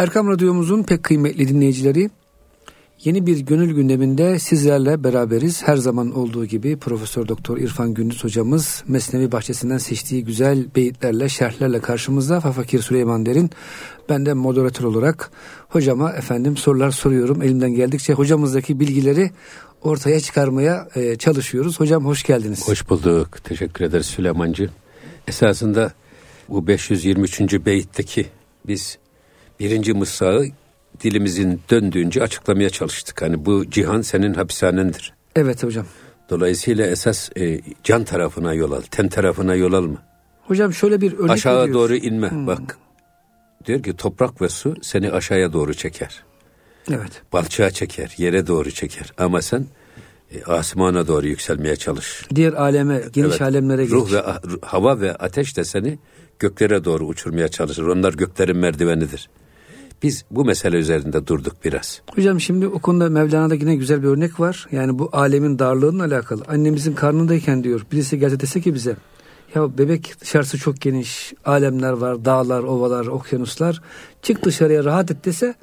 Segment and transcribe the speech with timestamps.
[0.00, 2.10] Erkam Radyomuzun pek kıymetli dinleyicileri
[3.04, 5.62] yeni bir gönül gündeminde sizlerle beraberiz.
[5.62, 11.80] Her zaman olduğu gibi Profesör Doktor İrfan Gündüz hocamız Mesnevi Bahçesi'nden seçtiği güzel beyitlerle, şerhlerle
[11.80, 12.40] karşımızda.
[12.40, 13.50] Fafakir Süleyman Derin.
[14.08, 15.30] Ben de moderatör olarak
[15.68, 17.42] hocama efendim sorular soruyorum.
[17.42, 19.30] Elimden geldikçe hocamızdaki bilgileri
[19.82, 21.80] ortaya çıkarmaya e, çalışıyoruz.
[21.80, 22.68] Hocam hoş geldiniz.
[22.68, 23.44] Hoş bulduk.
[23.44, 24.70] Teşekkür ederiz Süleymancı.
[25.28, 25.92] Esasında
[26.48, 27.40] bu 523.
[27.40, 28.26] beyitteki
[28.66, 28.98] biz
[29.60, 30.44] birinci mısrağı
[31.00, 33.22] dilimizin döndüğünce açıklamaya çalıştık.
[33.22, 35.14] Hani bu cihan senin hapishanendir.
[35.36, 35.86] Evet hocam.
[36.30, 40.02] Dolayısıyla esas e, can tarafına yol al, ten tarafına yol alma.
[40.46, 41.74] Hocam şöyle bir örnek Aşağı veriyoruz.
[41.74, 42.30] doğru inme.
[42.30, 42.46] Hmm.
[42.46, 42.78] Bak
[43.66, 46.22] diyor ki toprak ve su seni aşağıya doğru çeker.
[46.90, 47.22] Evet.
[47.32, 49.12] Balçığa çeker, yere doğru çeker.
[49.18, 49.66] Ama sen
[50.34, 52.24] e, asmana doğru yükselmeye çalış.
[52.34, 53.42] Diğer aleme, geniş Evet.
[53.42, 53.92] alemlere geç.
[53.92, 54.22] Ruh ve
[54.62, 55.98] hava ve ateş de seni
[56.38, 57.86] göklere doğru uçurmaya çalışır.
[57.86, 59.30] Onlar göklerin merdivenidir.
[60.02, 62.02] Biz bu mesele üzerinde durduk biraz.
[62.14, 64.66] Hocam şimdi o konuda Mevlana'da yine güzel bir örnek var.
[64.72, 66.42] Yani bu alemin darlığıyla alakalı.
[66.48, 68.96] Annemizin karnındayken diyor birisi gelse dese ki bize
[69.54, 73.82] ya bebek dışarısı çok geniş, alemler var, dağlar, ovalar, okyanuslar.
[74.22, 75.54] Çık dışarıya rahat et dese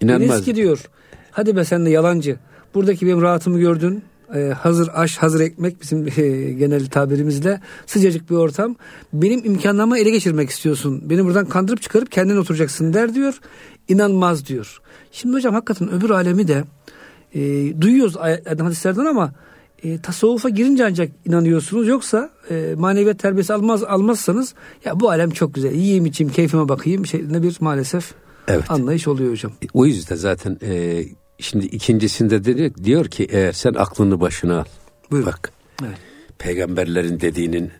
[0.00, 0.44] İnanmaz.
[0.44, 0.90] ki diyor.
[1.30, 2.36] Hadi be sen de yalancı.
[2.74, 4.02] Buradaki benim rahatımı gördün.
[4.34, 8.76] Ee, hazır aş, hazır ekmek bizim e, genel tabirimizle sıcacık bir ortam.
[9.12, 11.10] Benim imkanlarımı ele geçirmek istiyorsun.
[11.10, 13.40] Beni buradan kandırıp çıkarıp kendin oturacaksın der diyor.
[13.88, 14.80] İnanmaz diyor.
[15.12, 16.64] Şimdi hocam hakikaten öbür alemi de
[17.34, 17.40] e,
[17.80, 18.16] duyuyoruz
[18.60, 19.32] hadislerden ama
[19.82, 21.88] e, tasavvufa girince ancak inanıyorsunuz.
[21.88, 25.72] Yoksa e, maneviyat terbiyesi almaz almazsanız ya bu alem çok güzel.
[25.72, 28.14] Yiyeyim içeyim keyfime bakayım şeklinde bir maalesef
[28.48, 28.70] Evet.
[28.70, 29.52] anlayış oluyor hocam.
[29.74, 31.02] O yüzden zaten e,
[31.38, 34.64] şimdi ikincisinde de diyor ki eğer sen aklını başına al.
[35.10, 35.26] Buyurun.
[35.32, 35.52] Bak
[35.84, 35.98] Evet.
[36.38, 37.70] peygamberlerin dediğinin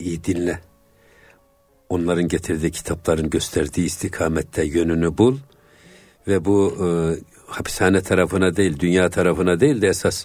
[0.00, 0.60] iyi dinle.
[1.88, 5.38] Onların getirdiği kitapların gösterdiği istikamette yönünü bul
[6.28, 6.86] ve bu e,
[7.46, 10.24] hapishane tarafına değil, dünya tarafına değil de esas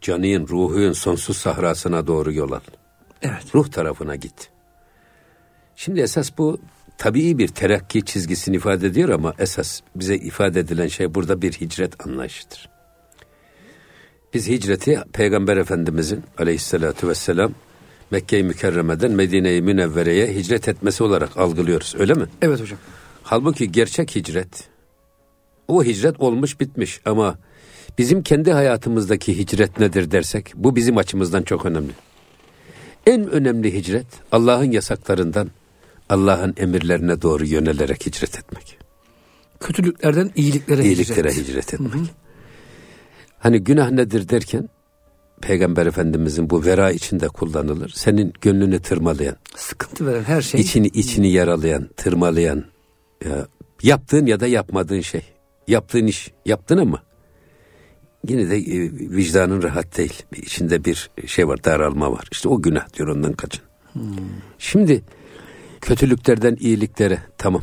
[0.00, 2.60] canın, ruhun sonsuz sahrasına doğru yol al.
[3.22, 3.54] Evet.
[3.54, 4.50] Ruh tarafına git.
[5.76, 6.58] Şimdi esas bu
[6.98, 12.06] tabii bir terakki çizgisini ifade ediyor ama esas bize ifade edilen şey burada bir hicret
[12.06, 12.68] anlayışıdır.
[14.34, 17.54] Biz hicreti Peygamber Efendimizin aleyhissalatu vesselam
[18.12, 22.24] Mekke-i Mükerreme'den Medine-i Münevvere'ye hicret etmesi olarak algılıyoruz öyle mi?
[22.42, 22.78] Evet hocam.
[23.22, 24.68] Halbuki gerçek hicret
[25.68, 27.38] o hicret olmuş bitmiş ama
[27.98, 31.92] bizim kendi hayatımızdaki hicret nedir dersek bu bizim açımızdan çok önemli.
[33.06, 35.50] En önemli hicret Allah'ın yasaklarından
[36.08, 38.78] Allah'ın emirlerine doğru yönelerek hicret etmek.
[39.60, 41.48] Kötülüklerden iyiliklere, İyiliklere hicret.
[41.48, 41.92] hicret etmek.
[43.38, 44.68] Hani günah nedir derken
[45.42, 47.92] Peygamber Efendimizin bu vera içinde kullanılır.
[47.96, 50.60] Senin gönlünü tırmalayan, Sıkıntı veren her şey.
[50.60, 52.64] içini içini yaralayan, tırmalayan,
[53.24, 53.46] ya,
[53.82, 55.22] yaptığın ya da yapmadığın şey.
[55.68, 57.02] Yaptığın iş, yaptın ama
[58.28, 60.22] yine de e, vicdanın rahat değil.
[60.36, 62.28] İçinde bir şey var, daralma var.
[62.32, 63.64] İşte o günah diyor ondan kaçın.
[64.58, 65.02] Şimdi
[65.80, 67.62] kötülüklerden iyiliklere tamam.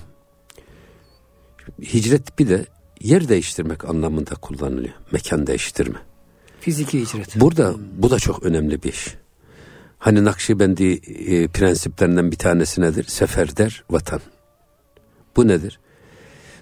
[1.81, 2.65] Hicret bir de
[3.01, 4.93] yer değiştirmek anlamında kullanılıyor.
[5.11, 5.99] Mekan değiştirme.
[6.61, 7.35] Fiziki hicret.
[7.35, 9.15] Burada bu da çok önemli bir iş.
[9.99, 13.03] Hani Nakşibendi e, prensiplerinden bir tanesi nedir?
[13.03, 14.21] Seferder vatan.
[15.35, 15.79] Bu nedir?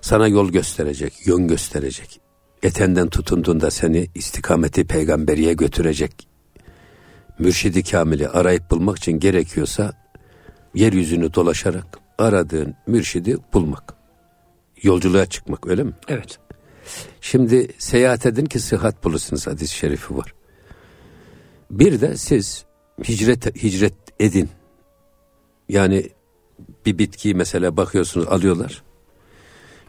[0.02, 2.20] Sana yol gösterecek, yön gösterecek.
[2.64, 6.28] Etenden tutunduğunda seni istikameti peygamberiye götürecek.
[7.40, 9.94] Mürşidi kamili arayıp bulmak için gerekiyorsa
[10.76, 13.94] yeryüzünü dolaşarak aradığın mürşidi bulmak.
[14.84, 15.92] Yolculuğa çıkmak öyle mi?
[16.08, 16.40] Evet.
[17.32, 20.34] Şimdi seyahat edin ki sıhhat bulursunuz hadis-i şerifi var.
[21.72, 22.66] Bir de siz
[23.08, 24.50] hicret hicret edin.
[25.70, 26.10] Yani
[26.86, 28.84] bir bitkiyi mesela bakıyorsunuz alıyorlar.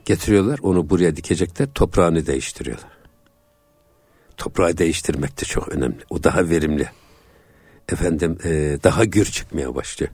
[0.04, 2.91] Getiriyorlar onu buraya dikecekler toprağını değiştiriyorlar.
[4.37, 5.98] Toprağı değiştirmek de çok önemli.
[6.10, 6.88] O daha verimli.
[7.88, 10.12] Efendim e, daha gür çıkmaya başlıyor.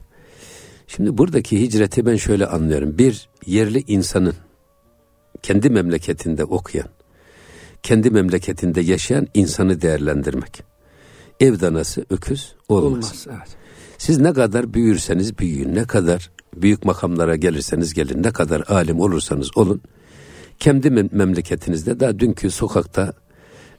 [0.87, 2.97] Şimdi buradaki hicreti ben şöyle anlıyorum.
[2.97, 4.35] Bir yerli insanın
[5.41, 6.89] kendi memleketinde okuyan,
[7.85, 10.63] kendi memleketinde yaşayan insanı değerlendirmek.
[11.39, 12.91] Ev danası öküz olmaz.
[12.91, 13.27] Olmaz.
[13.29, 13.47] Evet.
[13.97, 19.57] Siz ne kadar büyürseniz büyüyün, ne kadar büyük makamlara gelirseniz gelin, ne kadar alim olursanız
[19.57, 19.81] olun,
[20.59, 23.13] kendi mem- memleketinizde daha dünkü sokakta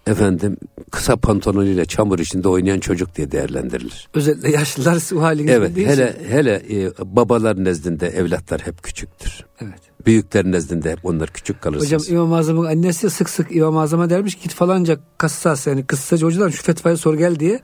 [0.07, 0.57] efendim
[0.91, 4.09] kısa pantolonuyla çamur içinde oynayan çocuk diye değerlendirilir.
[4.15, 9.45] Özellikle yaşlılar su halinde Evet, bildiği hele hele e, babalar nezdinde evlatlar hep küçüktür.
[9.61, 9.86] Evet.
[10.07, 12.11] Büyükler nezdinde hep onlar küçük Hocam kalırsınız.
[12.11, 16.63] İmam Azam'ın annesi sık sık İmam Azam'a dermiş git falanca kassas yani kıssacı hocadan şu
[16.63, 17.61] fetvayı sor gel diye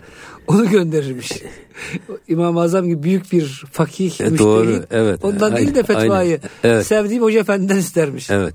[0.46, 1.32] onu gönderirmiş.
[2.28, 5.24] İmam Azam gibi büyük bir fakih, E, doğru, evet.
[5.24, 6.40] Ondan değil de Aynen, fetvayı aynen.
[6.64, 6.86] Evet.
[6.86, 8.30] sevdiğim hoca efendiden istermiş.
[8.30, 8.54] Evet.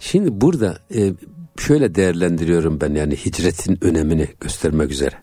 [0.00, 1.12] Şimdi burada e,
[1.58, 5.14] şöyle değerlendiriyorum ben yani hicretin önemini göstermek üzere.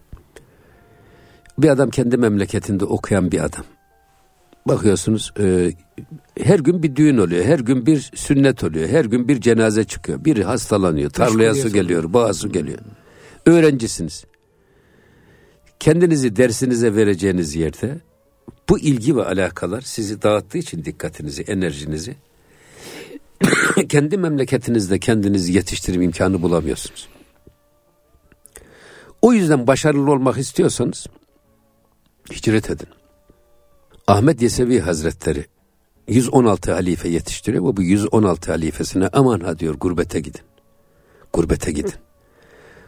[1.58, 3.66] Bir adam kendi memleketinde okuyan bir adam.
[4.68, 5.72] Bakıyorsunuz e,
[6.42, 10.26] her gün bir düğün oluyor, her gün bir sünnet oluyor, her gün bir cenaze çıkıyor.
[10.26, 12.80] Biri hastalanıyor, tarlaya su geliyor, bağa su geliyor.
[13.46, 14.26] Öğrencisiniz.
[15.80, 18.00] Kendinizi dersinize vereceğiniz yerde
[18.70, 22.16] bu ilgi ve alakalar sizi dağıttığı için dikkatinizi, enerjinizi
[23.90, 27.08] kendi memleketinizde kendinizi yetiştirme imkanı bulamıyorsunuz.
[29.22, 31.08] O yüzden başarılı olmak istiyorsanız
[32.34, 32.88] hicret edin.
[34.12, 35.46] Ahmet Yesevi Hazretleri
[36.08, 40.42] 116 halife yetiştiriyor ve bu 116 halifesine aman ha diyor gurbete gidin.
[41.34, 41.94] Gurbete gidin.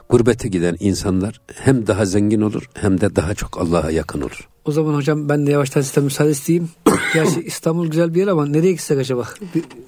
[0.09, 4.49] Gurbete giden insanlar hem daha zengin olur hem de daha çok Allah'a yakın olur.
[4.65, 6.69] O zaman hocam ben de yavaştan size müsaade isteyeyim.
[7.13, 9.23] Gerçi İstanbul güzel bir yer ama nereye gitsek acaba?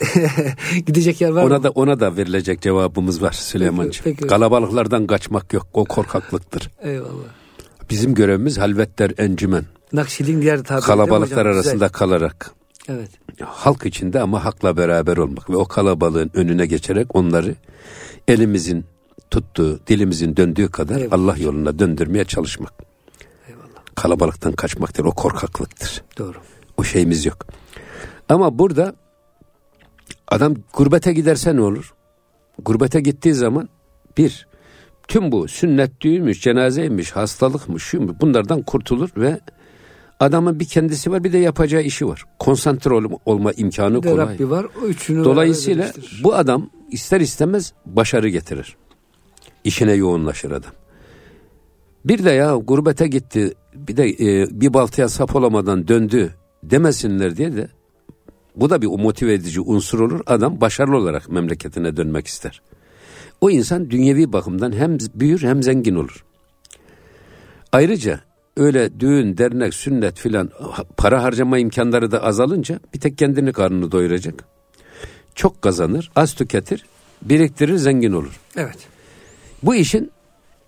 [0.85, 1.63] Gidecek yer var ona mı?
[1.63, 4.03] da ona da verilecek cevabımız var Süleyman'cığım.
[4.03, 4.27] Peki, peki.
[4.27, 5.67] Kalabalıklardan kaçmak yok.
[5.73, 6.71] O korkaklıktır.
[6.83, 7.44] Eyvallah.
[7.89, 9.65] Bizim görevimiz halvetler encümen.
[9.93, 11.89] Nakşidin diğer tabiri değil Kalabalıklar arasında Güzel.
[11.89, 12.51] kalarak
[12.89, 13.09] Evet.
[13.43, 17.55] halk içinde ama hakla beraber olmak ve o kalabalığın önüne geçerek onları
[18.27, 18.85] elimizin
[19.31, 21.13] tuttuğu, dilimizin döndüğü kadar Eyvallah.
[21.13, 22.73] Allah yoluna döndürmeye çalışmak.
[23.47, 23.65] Eyvallah.
[23.95, 26.03] Kalabalıktan kaçmaktır, o korkaklıktır.
[26.17, 26.37] Doğru.
[26.77, 27.37] O şeyimiz yok.
[28.29, 28.95] Ama burada
[30.27, 31.93] adam gurbete giderse ne olur?
[32.65, 33.69] Gurbete gittiği zaman
[34.17, 34.47] bir,
[35.07, 39.39] tüm bu sünnet düğünmüş, cenazeymiş, hastalıkmış, şu bunlardan kurtulur ve
[40.19, 42.23] adamın bir kendisi var bir de yapacağı işi var.
[42.39, 44.25] Konsantre olma, olma imkanı Bir de kolay.
[44.25, 44.65] Rabbi var.
[44.83, 45.91] O üçünü Dolayısıyla
[46.23, 48.75] bu adam ister istemez başarı getirir.
[49.63, 50.71] İşine yoğunlaşır adam.
[52.05, 57.55] Bir de ya gurbete gitti bir de e, bir baltaya sap olamadan döndü demesinler diye
[57.55, 57.67] de
[58.55, 60.19] bu da bir motive edici unsur olur.
[60.25, 62.61] Adam başarılı olarak memleketine dönmek ister.
[63.41, 66.25] O insan dünyevi bakımdan hem büyür hem zengin olur.
[67.71, 68.19] Ayrıca
[68.57, 70.49] öyle düğün, dernek, sünnet filan
[70.97, 74.45] para harcama imkanları da azalınca bir tek kendini karnını doyuracak.
[75.35, 76.85] Çok kazanır, az tüketir,
[77.21, 78.39] biriktirir, zengin olur.
[78.55, 78.77] Evet.
[79.63, 80.11] Bu işin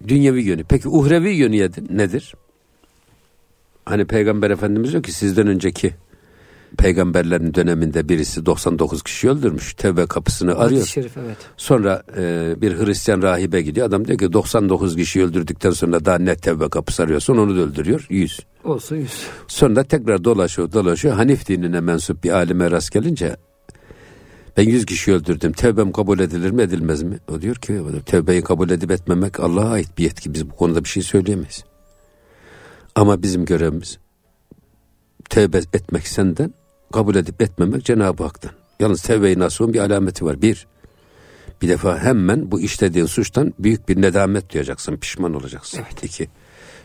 [0.08, 0.64] dünyevi yönü.
[0.64, 2.34] Peki uhrevi yönü nedir?
[3.86, 5.94] Hani Peygamber Efendimiz diyor ki sizden önceki
[6.78, 9.74] peygamberlerin döneminde birisi 99 kişi öldürmüş.
[9.74, 10.80] Tevbe kapısını arıyor.
[10.80, 11.38] Hadis-i şerif evet.
[11.58, 13.88] Sonra e, bir Hristiyan rahibe gidiyor.
[13.88, 17.38] Adam diyor ki 99 kişi öldürdükten sonra daha net tevbe kapısı arıyorsun.
[17.38, 18.06] Onu da öldürüyor.
[18.10, 18.40] 100.
[18.64, 19.28] Olsun yüz.
[19.48, 21.16] Sonra tekrar dolaşıyor dolaşıyor.
[21.16, 23.36] Hanif dinine mensup bir alime rast gelince
[24.58, 25.52] ben 100 kişi öldürdüm.
[25.52, 27.20] Tevbem kabul edilir mi edilmez mi?
[27.32, 30.34] O diyor ki tevbeyi kabul edip etmemek Allah'a ait bir yetki.
[30.34, 31.64] Biz bu konuda bir şey söyleyemeyiz.
[32.96, 34.00] Ama bizim görevimiz
[35.30, 36.54] tevbe etmek senden,
[36.94, 38.52] kabul edip etmemek Cenab-ı Hak'tan.
[38.80, 40.42] Yalnız tevbe-i nasuhun bir alameti var.
[40.42, 40.68] Bir,
[41.62, 45.80] bir defa hemen bu işlediğin suçtan büyük bir nedamet duyacaksın, pişman olacaksın.
[45.82, 46.04] Evet.
[46.04, 46.30] İki,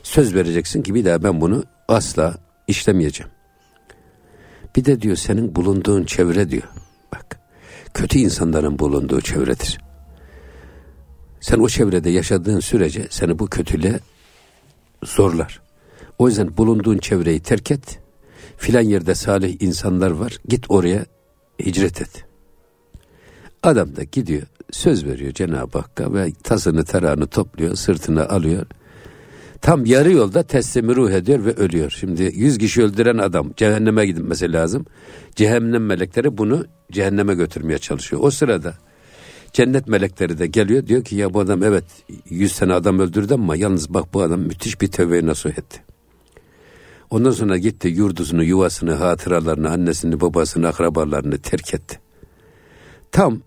[0.02, 2.36] söz vereceksin ki bir daha ben bunu asla
[2.68, 3.32] işlemeyeceğim.
[4.76, 6.68] Bir de diyor senin bulunduğun çevre diyor.
[7.14, 7.40] Bak,
[7.94, 9.78] kötü insanların bulunduğu çevredir.
[11.40, 14.00] Sen o çevrede yaşadığın sürece seni bu kötülüğe
[15.04, 15.60] zorlar.
[16.18, 18.01] O yüzden bulunduğun çevreyi terk et.
[18.62, 20.38] Filan yerde salih insanlar var.
[20.48, 21.06] Git oraya
[21.64, 22.24] hicret et.
[23.62, 24.42] Adam da gidiyor.
[24.70, 27.74] Söz veriyor Cenab-ı Hakk'a ve tasını tarağını topluyor.
[27.74, 28.66] Sırtına alıyor.
[29.60, 31.90] Tam yarı yolda teslimi ruh ediyor ve ölüyor.
[31.90, 34.86] Şimdi yüz kişi öldüren adam cehenneme gitmesi lazım.
[35.36, 38.22] Cehennem melekleri bunu cehenneme götürmeye çalışıyor.
[38.24, 38.74] O sırada
[39.52, 40.86] cennet melekleri de geliyor.
[40.86, 41.84] Diyor ki ya bu adam evet
[42.30, 45.91] yüz tane adam öldürdü ama yalnız bak bu adam müthiş bir tövbe nasuh etti.
[47.12, 52.00] Ondan sonra gitti yurdusunu, yuvasını, hatıralarını, annesini, babasını, akrabalarını terk etti.
[53.10, 53.40] Tam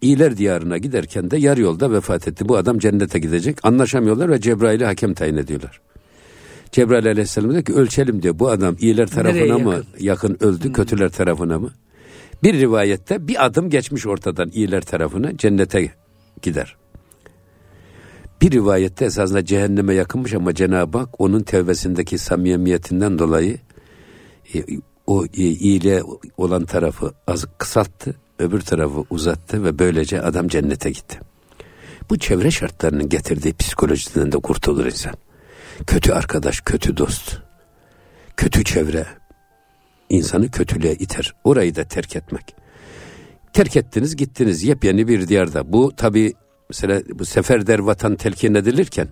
[0.00, 2.48] iyiler diyarına giderken de yarı yolda vefat etti.
[2.48, 3.58] Bu adam cennete gidecek.
[3.62, 5.80] Anlaşamıyorlar ve Cebrail'i hakem tayin ediyorlar.
[6.72, 8.38] Cebrail aleyhisselam diyor ki ölçelim diyor.
[8.38, 9.86] Bu adam iyiler tarafına Nereye mı yakın?
[9.98, 11.70] yakın öldü, kötüler tarafına mı?
[12.42, 15.92] Bir rivayette bir adım geçmiş ortadan iyiler tarafına cennete
[16.42, 16.76] gider.
[18.42, 23.58] Bir rivayette esasında cehenneme yakınmış ama Cenab-ı Hak onun tevbesindeki samimiyetinden dolayı
[24.54, 24.64] e,
[25.06, 26.02] o e, iyiliğe
[26.36, 31.20] olan tarafı az kısalttı, öbür tarafı uzattı ve böylece adam cennete gitti.
[32.10, 35.14] Bu çevre şartlarının getirdiği psikolojiden de kurtulur insan.
[35.86, 37.38] Kötü arkadaş, kötü dost,
[38.36, 39.06] kötü çevre
[40.08, 41.34] insanı kötülüğe iter.
[41.44, 42.54] Orayı da terk etmek.
[43.52, 45.72] Terk ettiniz gittiniz yepyeni bir diyarda.
[45.72, 46.34] Bu tabi
[46.68, 49.08] mesela bu seferder vatan telkin edilirken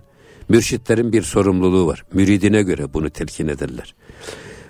[0.49, 2.05] mürşitlerin bir sorumluluğu var.
[2.13, 3.95] Müridine göre bunu telkin ederler.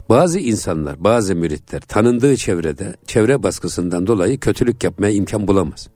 [0.10, 5.88] Bazı insanlar, bazı müritler tanındığı çevrede çevre baskısından dolayı kötülük yapmaya imkan bulamaz.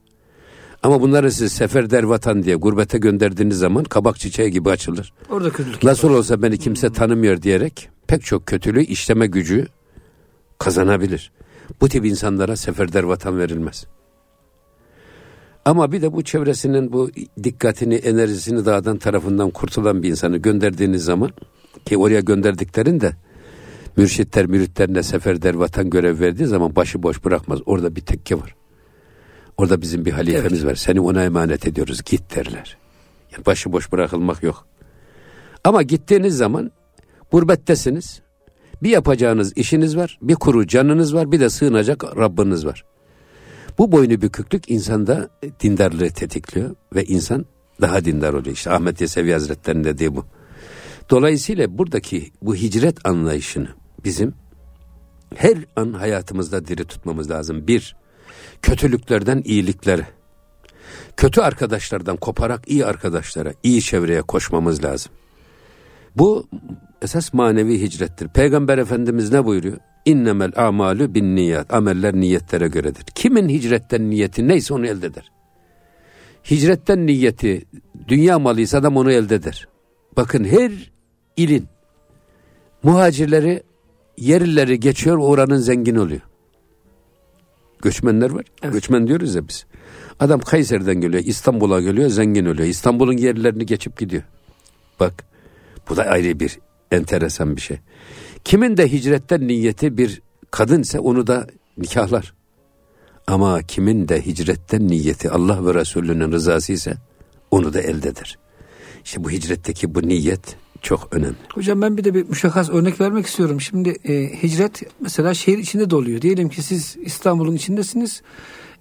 [0.84, 5.14] Ama bunları siz seferder vatan diye gurbete gönderdiğiniz zaman kabak çiçeği gibi açılır.
[5.30, 6.20] Orada kötülük Nasıl yapar.
[6.20, 9.68] olsa beni kimse tanımıyor diyerek pek çok kötülüğü işleme gücü
[10.58, 11.32] kazanabilir.
[11.82, 13.86] Bu tip insanlara seferder vatan verilmez.
[15.70, 17.10] Ama bir de bu çevresinin bu
[17.44, 21.32] dikkatini, enerjisini dağdan tarafından kurtulan bir insanı gönderdiğiniz zaman
[21.86, 23.12] ki oraya gönderdiklerinde
[23.98, 27.60] mürşitler müritlerine seferder vatan görev verdiği zaman başı boş bırakmaz.
[27.66, 28.56] Orada bir tekke var.
[29.58, 30.76] Orada bizim bir halifemiz var.
[30.76, 32.78] Seni ona emanet ediyoruz git derler.
[33.32, 34.68] Yani başı boş bırakılmak yok.
[35.64, 36.72] Ama gittiğiniz zaman
[37.32, 38.22] gurbettesiniz.
[38.84, 42.89] Bir yapacağınız işiniz var, bir kuru canınız var, bir de sığınacak Rabbiniz var.
[43.80, 47.46] Bu boynu büküklük insanda dindarlığı tetikliyor ve insan
[47.82, 48.56] daha dindar oluyor.
[48.56, 50.26] İşte Ahmet Yesevi Hazretleri'nin dediği bu.
[51.10, 53.68] Dolayısıyla buradaki bu hicret anlayışını
[54.04, 54.34] bizim
[55.36, 57.68] her an hayatımızda diri tutmamız lazım.
[57.68, 57.96] Bir,
[58.62, 60.08] kötülüklerden iyiliklere,
[61.18, 65.12] kötü arkadaşlardan koparak iyi arkadaşlara, iyi çevreye koşmamız lazım.
[66.16, 66.48] Bu
[67.02, 68.28] esas manevi hicrettir.
[68.28, 69.78] Peygamber Efendimiz ne buyuruyor?
[70.06, 71.74] İnnemel amalu bin niyet.
[71.74, 73.04] Ameller niyetlere göredir.
[73.16, 75.32] Kimin hicretten niyeti neyse onu elde eder.
[76.52, 77.66] Hicretten niyeti
[78.08, 79.68] dünya malıysa adam onu elde eder.
[80.18, 80.92] Bakın her
[81.38, 81.68] ilin
[82.84, 83.64] muhacirleri
[84.18, 86.22] yerlileri geçiyor oranın zengin oluyor.
[87.82, 88.46] Göçmenler var.
[88.64, 88.74] Evet.
[88.74, 89.66] Göçmen diyoruz ya biz.
[90.20, 92.68] Adam Kayseri'den geliyor, İstanbul'a geliyor, zengin oluyor.
[92.68, 94.24] İstanbul'un yerlerini geçip gidiyor.
[95.00, 95.24] Bak,
[95.90, 96.60] bu da ayrı bir
[96.92, 97.78] enteresan bir şey.
[98.44, 102.34] Kimin de hicretten niyeti bir kadınsa onu da nikahlar.
[103.28, 106.94] Ama kimin de hicretten niyeti Allah ve Resulünün rızası ise
[107.52, 108.38] onu da elde eder.
[109.06, 111.36] İşte bu hicretteki bu niyet çok önemli.
[111.54, 113.62] Hocam ben bir de bir müşahhas örnek vermek istiyorum.
[113.62, 116.22] Şimdi e, hicret mesela şehir içinde de oluyor.
[116.22, 118.22] Diyelim ki siz İstanbul'un içindesiniz.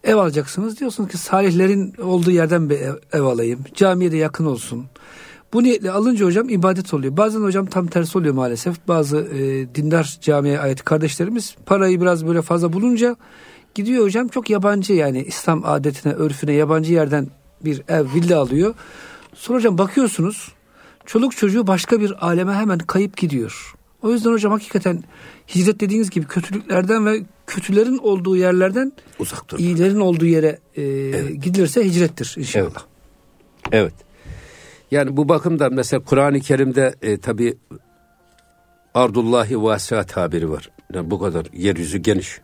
[0.05, 0.81] Ev alacaksınız.
[0.81, 3.61] Diyorsunuz ki salihlerin olduğu yerden bir ev, ev alayım.
[3.75, 4.87] Camiye de yakın olsun.
[5.53, 7.17] Bu niyetle alınca hocam ibadet oluyor.
[7.17, 8.77] Bazen hocam tam tersi oluyor maalesef.
[8.89, 13.17] Bazı e, dindar camiye ait kardeşlerimiz parayı biraz böyle fazla bulunca
[13.75, 17.27] gidiyor hocam çok yabancı yani İslam adetine, örfüne yabancı yerden
[17.65, 18.75] bir ev, villa alıyor.
[19.35, 20.53] Sonra hocam bakıyorsunuz
[21.07, 23.75] çoluk çocuğu başka bir aleme hemen kayıp gidiyor.
[24.03, 25.05] O yüzden hocam hakikaten
[25.55, 29.59] hicret dediğiniz gibi kötülüklerden ve kötülerin olduğu yerlerden Uzak dur.
[29.59, 30.83] iyilerin olduğu yere e,
[31.35, 32.65] gidilirse hicrettir inşallah.
[32.67, 32.79] Evet.
[33.73, 34.08] Evet.
[34.91, 37.59] Yani bu bakımdan mesela Kur'an-ı Kerim'de e, tabi
[38.95, 40.71] Ardullahi vasa tabiri var.
[40.95, 42.41] Yani bu kadar yeryüzü geniş.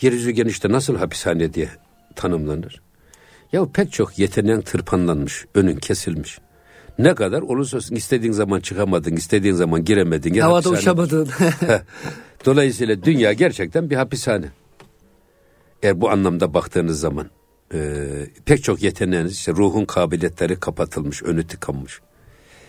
[0.00, 1.68] Yeryüzü genişte nasıl hapishane diye
[2.16, 2.82] tanımlanır?
[3.52, 6.38] Ya pek çok yeteneğin tırpanlanmış, önün kesilmiş.
[6.98, 10.40] Ne kadar olursa olsun istediğin zaman çıkamadın, istediğin zaman giremedin.
[10.40, 11.28] Havada hapishane- uçamadın.
[12.44, 14.46] Dolayısıyla dünya gerçekten bir hapishane.
[15.82, 17.30] Eğer bu anlamda baktığınız zaman
[17.72, 18.08] e,
[18.44, 22.00] pek çok yeteneğiniz işte ruhun kabiliyetleri kapatılmış, önü tıkanmış.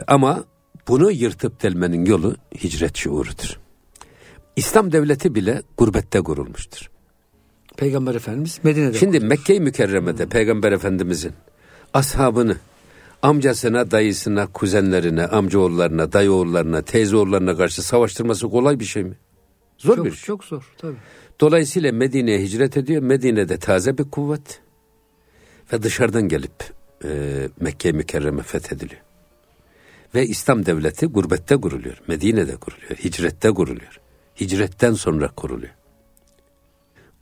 [0.08, 0.44] Ama
[0.88, 3.60] bunu yırtıp delmenin yolu hicret şuurudur.
[4.56, 6.90] İslam devleti bile gurbette kurulmuştur.
[7.78, 8.98] Peygamber Efendimiz Medine'de.
[8.98, 11.32] Şimdi Mekke-i Mükerreme'de Peygamber Efendimizin
[11.94, 12.58] ashabını
[13.22, 19.16] amcasına, dayısına, kuzenlerine, amcaoğullarına, dayıoğullarına, teyzeoğullarına karşı savaştırması kolay bir şey mi?
[19.78, 20.26] Zor çok, bir şey.
[20.26, 20.96] çok zor tabii.
[21.40, 23.02] Dolayısıyla Medine'ye hicret ediyor.
[23.02, 24.62] Medine'de taze bir kuvvet
[25.74, 27.10] ve dışarıdan gelip e,
[27.60, 29.02] Mekke mükerreme fethediliyor.
[30.16, 31.98] Ve İslam devleti gurbette kuruluyor.
[32.08, 32.92] Medine'de kuruluyor.
[32.92, 34.00] Hicrette kuruluyor.
[34.42, 35.74] Hicretten sonra kuruluyor.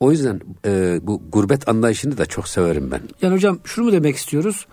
[0.00, 3.00] O yüzden e, bu gurbet anlayışını da çok severim ben.
[3.22, 4.66] Yani hocam şunu mu demek istiyoruz?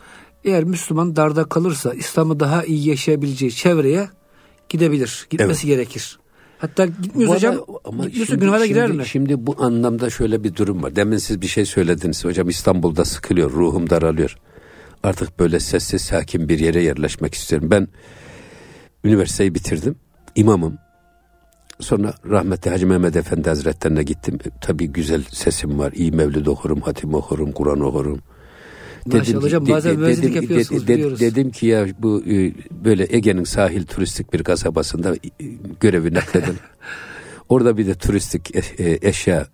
[0.43, 4.09] Eğer Müslüman darda kalırsa İslam'ı daha iyi yaşayabileceği çevreye
[4.69, 5.27] gidebilir.
[5.29, 6.18] Gitmesi gerekir.
[6.60, 7.56] Hatta gitmiyorsa hocam
[8.01, 9.06] gitmiyorsa günaha da girer şimdi, mi?
[9.06, 10.96] Şimdi bu anlamda şöyle bir durum var.
[10.96, 12.25] Demin siz bir şey söylediniz.
[12.25, 14.38] Hocam İstanbul'da sıkılıyor, ruhum daralıyor.
[15.04, 17.72] Artık böyle sessiz, sakin bir yere yerleşmek istiyorum.
[17.72, 17.88] Ben
[19.04, 19.96] üniversiteyi bitirdim.
[20.36, 20.78] İmamım.
[21.80, 24.39] Sonra rahmetli Hacı Mehmet Efendi Hazretlerine gittim.
[24.62, 25.92] Tabii güzel sesim var.
[25.92, 28.22] İyi mevlid okurum, hatim okurum, Kur'an okurum.
[29.18, 31.20] Maşallah hocam, de- bazen de- dedim, yapıyorsunuz, de- biliyoruz.
[31.20, 35.20] dedim ki ya bu e, böyle Ege'nin sahil turistik bir kasabasında e,
[35.80, 36.56] görevi nakledin.
[37.50, 39.48] Orada bir de turistik e- eşya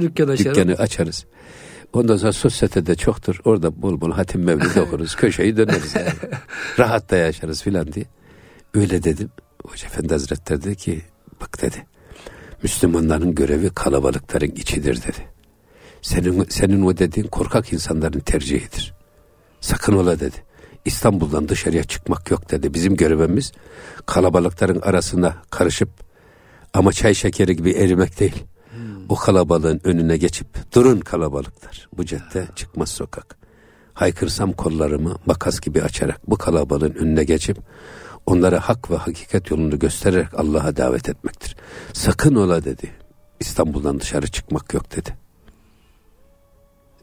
[0.00, 0.54] Dükkan açarım.
[0.54, 1.24] dükkanı açarız.
[1.92, 3.40] Ondan sonra sosyetede çoktur.
[3.44, 5.14] Orada bol bol hatim mevlid okuruz.
[5.16, 6.08] Köşeyi döneriz yani.
[6.78, 8.04] Rahat da yaşarız filan diye.
[8.74, 9.30] Öyle dedim.
[9.64, 11.00] Hoca Efendi Hazretleri dedi ki
[11.40, 11.76] bak dedi.
[12.62, 15.18] Müslümanların görevi kalabalıkların içidir dedi.
[16.02, 18.94] Senin, senin o dediğin korkak insanların tercihidir.
[19.60, 20.36] Sakın ola dedi.
[20.84, 22.74] İstanbul'dan dışarıya çıkmak yok dedi.
[22.74, 23.52] Bizim görevimiz
[24.06, 25.88] kalabalıkların arasına karışıp
[26.74, 28.44] ama çay şekeri gibi erimek değil.
[29.08, 31.88] O kalabalığın önüne geçip durun kalabalıklar.
[31.96, 33.36] Bu cadde çıkmaz sokak.
[33.94, 37.58] haykırsam kollarımı makas gibi açarak bu kalabalığın önüne geçip
[38.26, 41.56] onlara hak ve hakikat yolunu göstererek Allah'a davet etmektir.
[41.92, 42.90] Sakın ola dedi.
[43.40, 45.21] İstanbul'dan dışarı çıkmak yok dedi.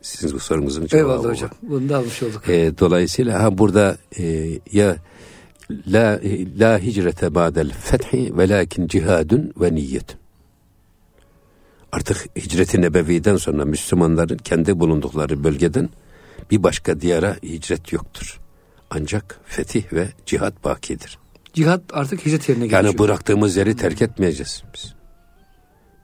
[0.02, 1.50] Sizin bu sorunuzun cevabı Eyvallah hocam.
[1.62, 2.50] Bunu da almış olduk.
[2.50, 4.96] E, dolayısıyla ha burada e, ya
[5.88, 6.20] la
[6.60, 10.18] la hicrete ba'del fethi velakin cihadun ve niyet.
[11.92, 15.90] Artık hicreti nebeviden sonra Müslümanların kendi bulundukları bölgeden
[16.52, 18.40] bir başka diyara hicret yoktur.
[18.90, 21.20] Ancak fetih ve cihat bakidir.
[21.54, 22.84] Cihat artık hicret yerine geçiyor.
[22.84, 24.94] Yani bıraktığımız yeri terk etmeyeceğiz biz.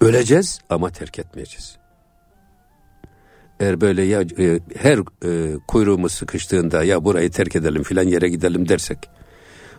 [0.01, 1.77] Öleceğiz ama terk etmeyeceğiz.
[3.59, 8.69] Eğer böyle ya e, her e, kuyruğumuz sıkıştığında ya burayı terk edelim filan yere gidelim
[8.69, 9.09] dersek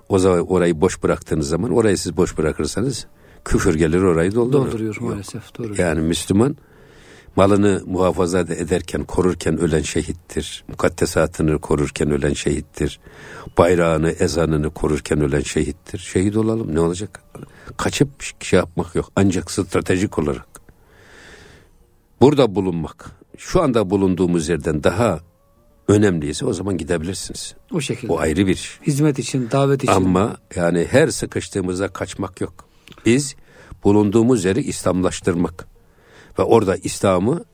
[0.08, 3.06] o zaman orayı boş bıraktığınız zaman orayı siz boş bırakırsanız
[3.44, 4.66] küfür gelir orayı doldurur.
[4.66, 5.58] Dolduruyor maalesef.
[5.58, 5.74] Doğru.
[5.78, 6.56] Yani Müslüman
[7.36, 10.64] malını muhafaza ederken, korurken ölen şehittir.
[10.68, 13.00] Mukaddesatını korurken ölen şehittir.
[13.58, 15.98] Bayrağını, ezanını korurken ölen şehittir.
[15.98, 17.22] Şehit olalım ne olacak?
[17.76, 18.08] Kaçıp
[18.40, 19.12] şey yapmak yok.
[19.16, 20.46] Ancak stratejik olarak.
[22.20, 25.20] Burada bulunmak, şu anda bulunduğumuz yerden daha
[25.88, 27.54] önemliyse o zaman gidebilirsiniz.
[27.72, 28.12] O şekilde.
[28.12, 28.80] O ayrı bir.
[28.86, 29.92] Hizmet için, davet için.
[29.92, 32.68] Ama yani her sıkıştığımızda kaçmak yok.
[33.06, 33.36] Biz
[33.84, 35.68] bulunduğumuz yeri İslamlaştırmak
[36.38, 37.44] ve orada İslam'ı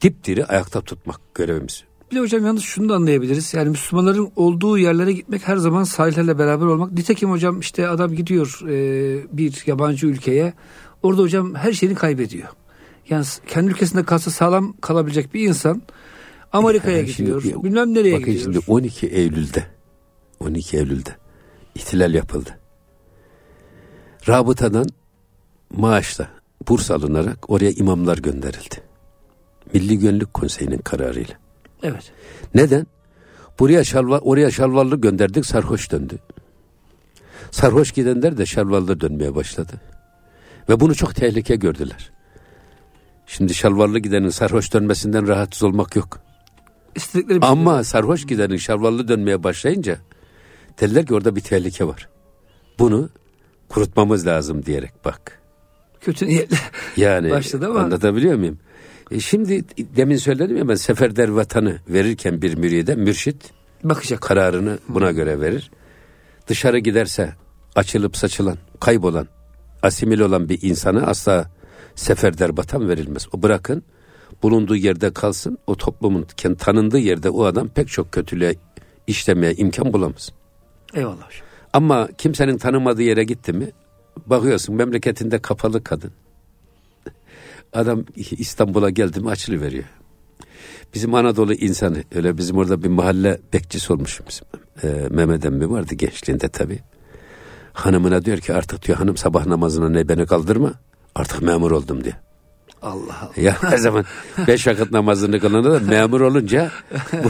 [0.00, 1.84] dipdiri ayakta tutmak görevimiz.
[2.10, 3.54] Bir de hocam yalnız şunu da anlayabiliriz.
[3.54, 6.92] Yani Müslümanların olduğu yerlere gitmek her zaman sahillerle beraber olmak.
[6.92, 10.52] Nitekim hocam işte adam gidiyor e, bir yabancı ülkeye.
[11.02, 12.48] Orada hocam her şeyini kaybediyor.
[13.10, 15.82] Yani kendi ülkesinde kalsa sağlam kalabilecek bir insan
[16.52, 17.42] Amerika'ya Yani gidiyor.
[17.42, 18.44] şimdi- bilmem nereye Bakın gidiyor.
[18.44, 19.64] şimdi 12 Eylül'de
[20.40, 21.10] 12 Eylül'de
[21.74, 22.58] ihtilal yapıldı.
[24.28, 24.86] Rabıtadan
[25.70, 26.28] maaşla
[26.68, 28.74] burs alınarak oraya imamlar gönderildi.
[29.74, 31.34] Milli Gönüllülük Konseyi'nin kararıyla.
[31.82, 32.12] Evet.
[32.54, 32.86] Neden?
[33.58, 36.18] Buraya şalvar, oraya şalvarlı gönderdik sarhoş döndü.
[37.50, 39.72] Sarhoş gidenler de şalvarlı dönmeye başladı.
[40.68, 42.10] Ve bunu çok tehlike gördüler.
[43.28, 46.20] Şimdi şalvarlı gidenin sarhoş dönmesinden rahatsız olmak yok.
[46.94, 49.98] İstedikleri bir Ama sarhoş gidenin şalvarlı dönmeye başlayınca
[50.80, 52.08] dediler ki orada bir tehlike var.
[52.78, 53.10] Bunu
[53.68, 55.38] kurutmamız lazım diyerek bak.
[56.00, 56.56] kötü niyetle.
[56.96, 58.58] Yani Başladı ama- anlatabiliyor muyum?
[59.10, 59.64] E şimdi
[59.96, 63.50] demin söyledim ya ben seferder vatanı verirken bir müride mürşit
[63.84, 64.20] Bakacak.
[64.20, 65.70] kararını buna göre verir.
[66.48, 67.32] Dışarı giderse
[67.76, 69.28] açılıp saçılan, kaybolan,
[69.82, 71.50] asimil olan bir insana asla
[71.98, 73.28] seferder vatan verilmez.
[73.32, 73.82] O bırakın
[74.42, 75.58] bulunduğu yerde kalsın.
[75.66, 76.26] O toplumun
[76.58, 78.54] tanındığı yerde o adam pek çok kötülüğe
[79.06, 80.32] işlemeye imkan bulamaz.
[80.94, 81.46] Eyvallah hocam.
[81.72, 83.70] Ama kimsenin tanımadığı yere gitti mi
[84.26, 86.12] bakıyorsun memleketinde kapalı kadın.
[87.72, 89.84] Adam İstanbul'a geldi mi açılıveriyor.
[90.94, 94.46] Bizim Anadolu insanı öyle bizim orada bir mahalle bekçisi olmuş bizim.
[94.82, 96.78] Ee, Mehmet emmi vardı gençliğinde tabii.
[97.72, 100.74] Hanımına diyor ki artık diyor hanım sabah namazına ne beni kaldırma.
[101.18, 102.16] Artık memur oldum diyor.
[102.82, 103.42] Allah Allah.
[103.42, 104.04] Ya her zaman
[104.46, 106.70] beş vakit namazını kılana da memur olunca
[107.12, 107.28] bu,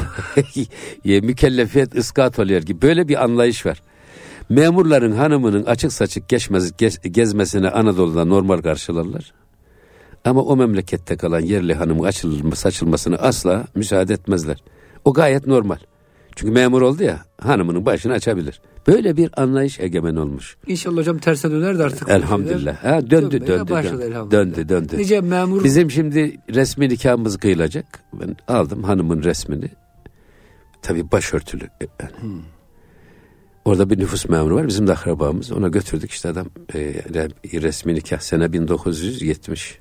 [1.26, 3.82] mükellefiyet ıskat oluyor ki böyle bir anlayış var.
[4.48, 9.32] Memurların hanımının açık saçık geçmez, gez- gezmesine Anadolu'da normal karşılarlar.
[10.24, 14.56] Ama o memlekette kalan yerli hanımın açılma, saçılmasını asla müsaade etmezler.
[15.04, 15.78] O gayet normal.
[16.38, 18.60] Çünkü memur oldu ya hanımının başını açabilir.
[18.86, 20.56] Böyle bir anlayış egemen olmuş.
[20.66, 22.08] İnşallah hocam terse döner de artık.
[22.08, 22.84] Elhamdülillah.
[22.84, 24.30] Ha, döndü döndü döndü.
[24.30, 24.98] Döndü döndü.
[24.98, 28.02] Nice memur Bizim şimdi resmi nikahımız kıyılacak.
[28.12, 29.68] Ben aldım hanımın resmini.
[30.82, 31.68] Tabii başörtülü.
[31.80, 32.42] Yani.
[33.64, 34.68] Orada bir nüfus memuru var.
[34.68, 35.52] Bizim de akrabamız.
[35.52, 39.78] Ona götürdük işte adam e, re- resmi nikah sene 1970.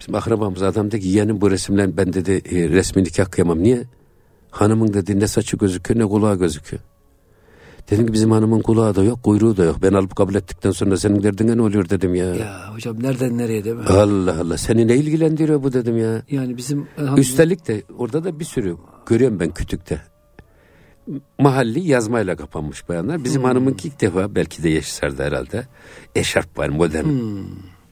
[0.00, 3.62] Bizim akrabamız adam dedi ki yeğenim bu resimler ben dedi e, resmi nikah kıyamam.
[3.62, 3.84] Niye?
[4.52, 6.82] Hanımın dedi ne saçı gözüküyor ne kulağı gözüküyor.
[7.90, 9.76] Dedim ki bizim hanımın kulağı da yok kuyruğu da yok.
[9.82, 12.24] Ben alıp kabul ettikten sonra senin derdine ne oluyor dedim ya.
[12.34, 13.82] Ya hocam nereden nereye değil mi?
[13.88, 16.22] Allah Allah seni ne ilgilendiriyor bu dedim ya.
[16.30, 16.86] Yani bizim
[17.16, 20.00] Üstelik de orada da bir sürü görüyorum ben kütükte.
[21.38, 23.24] Mahalli yazmayla kapanmış bayanlar.
[23.24, 25.66] Bizim hanımınki ilk defa belki de yaşardı herhalde.
[26.14, 27.06] Eşarp var modern.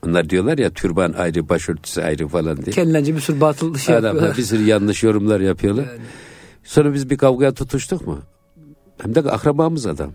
[0.06, 2.74] Onlar diyorlar ya türban ayrı, başörtüsü ayrı falan diye.
[2.74, 4.38] kendilerince bir sürü batıl şey Adamlar yapıyorlar.
[4.38, 5.84] bir sürü yanlış yorumlar yapıyorlar.
[5.84, 6.00] Yani.
[6.64, 8.18] Sonra biz bir kavgaya tutuştuk mu?
[9.02, 10.12] Hem de akrabamız adam.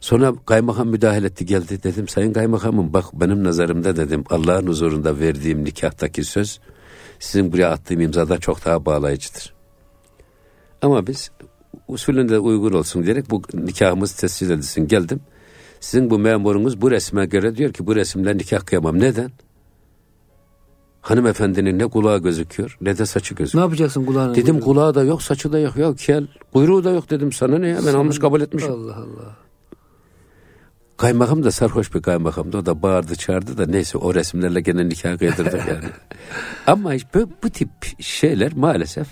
[0.00, 1.82] Sonra kaymakam müdahale etti geldi.
[1.82, 6.60] Dedim sayın kaymakamım bak benim nazarımda dedim Allah'ın huzurunda verdiğim nikahtaki söz
[7.18, 9.54] sizin buraya attığım imzadan çok daha bağlayıcıdır.
[10.82, 11.30] Ama biz
[11.88, 15.20] usulünde uygun olsun diyerek bu nikahımız tescil edilsin geldim.
[15.80, 19.00] Sizin bu memurunuz bu resme göre diyor ki bu resimle nikah kıyamam.
[19.00, 19.30] Neden?
[21.00, 23.64] Hanımefendinin ne kulağı gözüküyor ne de saçı Ne gözüküyor.
[23.64, 24.34] yapacaksın kulağına?
[24.34, 24.60] Dedim buyurun?
[24.66, 26.26] kulağı da yok saçı da yok ya kel.
[26.52, 28.72] Kuyruğu da yok dedim sana ne ya ben almış kabul etmişim.
[28.72, 29.36] Allah Allah.
[30.96, 32.56] Kaymakam da sarhoş bir kaymakamdı.
[32.58, 35.84] O da bağırdı çağırdı da neyse o resimlerle gene nikah kıydırdık yani.
[36.66, 37.68] Ama işte bu, bu tip
[38.00, 39.08] şeyler maalesef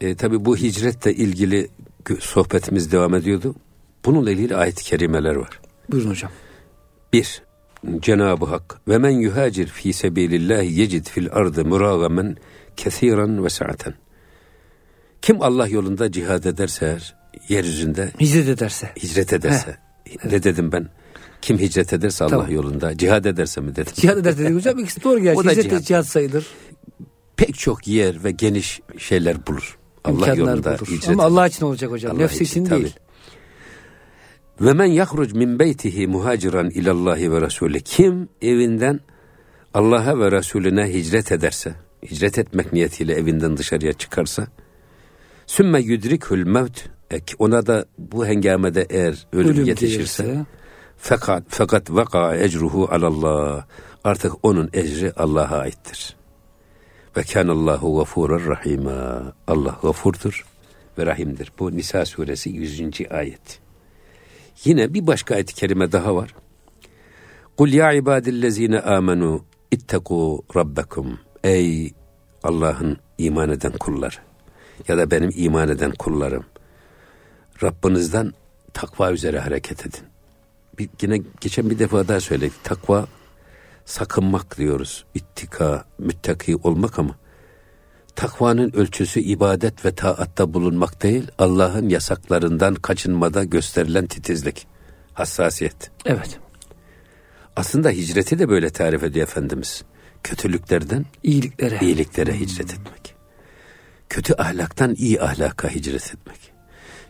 [0.00, 1.68] e, tabi bu hicretle ilgili
[2.20, 3.54] sohbetimiz devam ediyordu.
[4.04, 5.60] Bununla ilgili ayet-i kerimeler var.
[5.90, 6.30] Buyurun hocam.
[7.12, 7.42] Bir,
[8.00, 12.36] Cenab-ı Hak ve men yuhacir fi sebilillahi yecid fil ardı muragamen
[12.76, 13.94] kesiran ve sa'aten.
[15.22, 17.14] Kim Allah yolunda cihad ederse eğer
[17.48, 18.90] yeryüzünde Hicret ederse.
[19.02, 19.76] hicret ederse.
[20.24, 20.88] Ne dedim ben?
[21.42, 22.50] Kim hicret ederse Allah Tamam.
[22.50, 23.92] yolunda cihad ederse mi dedim.
[23.96, 24.78] Cihad ederse dedik hocam.
[24.78, 25.40] İkisi doğru gerçi.
[25.40, 25.82] Hicret de cihad.
[25.82, 26.46] cihad sayılır.
[27.36, 29.78] Pek çok yer ve geniş şeyler bulur.
[30.04, 30.86] Allah İmkanlar yolunda bulur.
[30.90, 31.22] hicret Ama.
[31.24, 32.12] Allah için olacak hocam.
[32.12, 32.82] Allah Nefsi için tabii.
[32.84, 32.94] değil.
[34.60, 37.80] Ve men yahruc min beytihi muhaciran ilallahi ve rasuli.
[37.82, 39.00] Kim evinden
[39.74, 41.74] Allah'a ve Resulüne hicret ederse,
[42.10, 44.46] hicret etmek niyetiyle evinden dışarıya çıkarsa,
[45.46, 50.46] sümme yudrikül mevt, ek ona da bu hengamede eğer ölüm, Ölüm yetişirse, gelirse.
[50.96, 53.64] fakat fakat vaka ecruhu alallah.
[54.04, 56.16] Artık onun ecri Allah'a aittir.
[57.16, 59.32] Ve kanallahu gafurur rahima.
[59.46, 60.46] Allah gafurdur
[60.98, 61.52] ve rahimdir.
[61.58, 62.80] Bu Nisa suresi 100.
[63.10, 63.60] ayet.
[64.64, 66.34] Yine bir başka ayet-i kerime daha var.
[67.56, 71.18] Kul ya ibadillezine amenu ittaku rabbekum.
[71.44, 71.94] Ey
[72.42, 74.16] Allah'ın iman eden kulları
[74.88, 76.44] ya da benim iman eden kullarım.
[77.62, 78.32] Rabbinizden
[78.72, 80.04] takva üzere hareket edin.
[80.78, 82.64] Bir, yine geçen bir defa daha söyledik.
[82.64, 83.06] Takva
[83.84, 85.04] sakınmak diyoruz.
[85.14, 87.16] İttika, müttaki olmak ama
[88.16, 94.66] takvanın ölçüsü ibadet ve taatta bulunmak değil, Allah'ın yasaklarından kaçınmada gösterilen titizlik,
[95.14, 95.90] hassasiyet.
[96.04, 96.38] Evet.
[97.56, 99.82] Aslında hicreti de böyle tarif ediyor Efendimiz.
[100.22, 101.78] Kötülüklerden İyiliklere.
[101.82, 103.14] iyiliklere hicret etmek.
[104.08, 106.52] Kötü ahlaktan iyi ahlaka hicret etmek.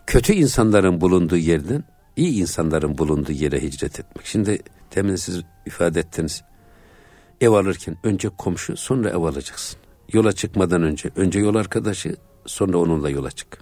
[0.07, 1.83] Kötü insanların bulunduğu yerden
[2.15, 4.25] iyi insanların bulunduğu yere hicret etmek.
[4.25, 4.59] Şimdi
[4.95, 6.43] demin siz ifade ettiniz.
[7.41, 9.79] Ev alırken önce komşu sonra ev alacaksın.
[10.13, 13.57] Yola çıkmadan önce önce yol arkadaşı sonra onunla yola çık.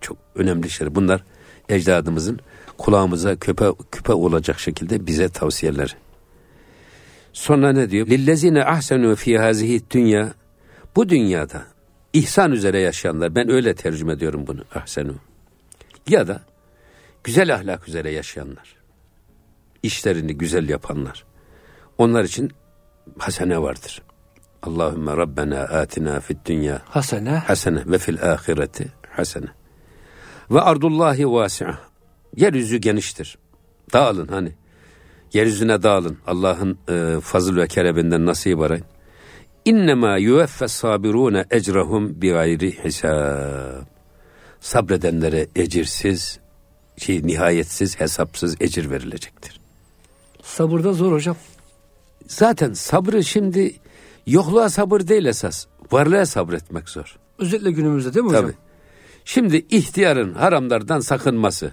[0.00, 0.94] Çok önemli şeyler.
[0.94, 1.24] Bunlar
[1.68, 2.40] ecdadımızın
[2.78, 5.96] kulağımıza küpe, küpe olacak şekilde bize tavsiyeler.
[7.32, 8.06] Sonra ne diyor?
[8.06, 10.32] Lillezine ahsenu fi hazihi dünya
[10.96, 11.62] bu dünyada
[12.12, 15.14] ihsan üzere yaşayanlar ben öyle tercüme ediyorum bunu ahsenu.
[16.08, 16.42] Ya da
[17.24, 18.76] güzel ahlak üzere yaşayanlar.
[19.82, 21.24] işlerini güzel yapanlar.
[21.98, 22.50] Onlar için
[23.18, 24.02] hasene vardır.
[24.62, 27.30] Allahümme Rabbena atina fid dünya Hasene.
[27.30, 29.46] hasene ve fil ahireti hasene.
[30.50, 31.78] Ve ardullahi vasi'a.
[32.36, 33.38] Yeryüzü geniştir.
[33.92, 34.52] Dağılın hani.
[35.32, 36.18] Yeryüzüne dağılın.
[36.26, 38.84] Allah'ın e, fazıl ve kerebinden nasip arayın.
[39.64, 43.86] İnnemâ yüveffe sabirûne ecrahum bi gayri hisab.
[44.60, 46.38] Sabredenlere ecirsiz,
[46.96, 49.60] şey, nihayetsiz, hesapsız ecir verilecektir.
[50.42, 51.36] Sabırda zor hocam.
[52.26, 53.74] Zaten sabrı şimdi
[54.26, 55.66] yokluğa sabır değil esas.
[55.92, 57.18] Varlığa sabretmek zor.
[57.38, 58.42] Özellikle günümüzde değil mi hocam?
[58.42, 58.54] Tabii.
[59.24, 61.72] Şimdi ihtiyarın haramlardan sakınması.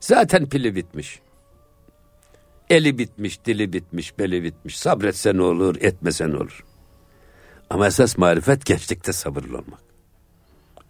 [0.00, 1.20] Zaten pili bitmiş.
[2.70, 4.78] Eli bitmiş, dili bitmiş, beli bitmiş.
[4.78, 6.64] Sabretse ne olur, etmese ne olur.
[7.70, 9.80] Ama esas marifet gençlikte sabırlı olmak.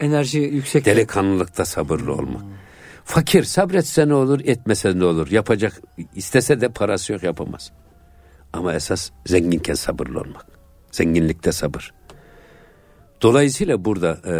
[0.00, 0.84] Enerji yüksek.
[0.84, 2.42] Delikanlılıkta sabırlı olmak.
[3.04, 5.30] Fakir sabretse ne olur, etmese ne olur.
[5.30, 5.82] Yapacak,
[6.14, 7.72] istese de parası yok yapamaz.
[8.52, 10.46] Ama esas zenginken sabırlı olmak.
[10.92, 11.92] Zenginlikte sabır.
[13.22, 14.34] Dolayısıyla burada e,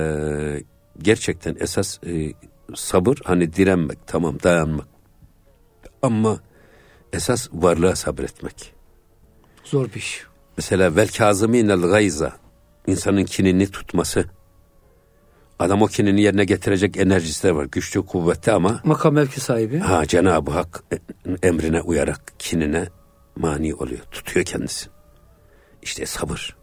[0.98, 2.32] gerçekten esas e,
[2.74, 4.86] sabır hani direnmek, tamam dayanmak.
[6.02, 6.40] Ama
[7.12, 8.74] esas varlığa sabretmek.
[9.64, 10.22] Zor bir iş.
[10.56, 12.32] Mesela vel kazımînel gayza
[12.86, 14.24] insanın kinini tutması.
[15.58, 17.64] Adam o kinini yerine getirecek enerjisi de var.
[17.72, 19.78] Güçlü, kuvvetli ama Makam mevki sahibi.
[19.78, 20.84] ha Cenab-ı Hak
[21.42, 22.88] emrine uyarak kinine
[23.36, 24.00] mani oluyor.
[24.10, 24.88] Tutuyor kendisi.
[25.82, 26.56] İşte sabır.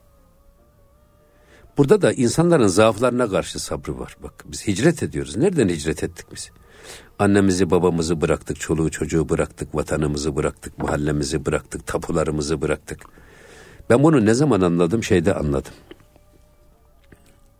[1.77, 4.17] Burada da insanların zaaflarına karşı sabrı var.
[4.23, 5.37] Bak biz hicret ediyoruz.
[5.37, 6.51] Nereden hicret ettik biz?
[7.19, 12.99] Annemizi babamızı bıraktık, çoluğu çocuğu bıraktık, vatanımızı bıraktık, mahallemizi bıraktık, tapularımızı bıraktık.
[13.89, 15.03] Ben bunu ne zaman anladım?
[15.03, 15.73] Şeyde anladım.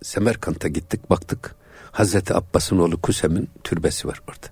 [0.02, 1.56] Semerkant'a gittik baktık.
[1.91, 4.48] Hazreti Abbas'ın oğlu Kusem'in türbesi var orada.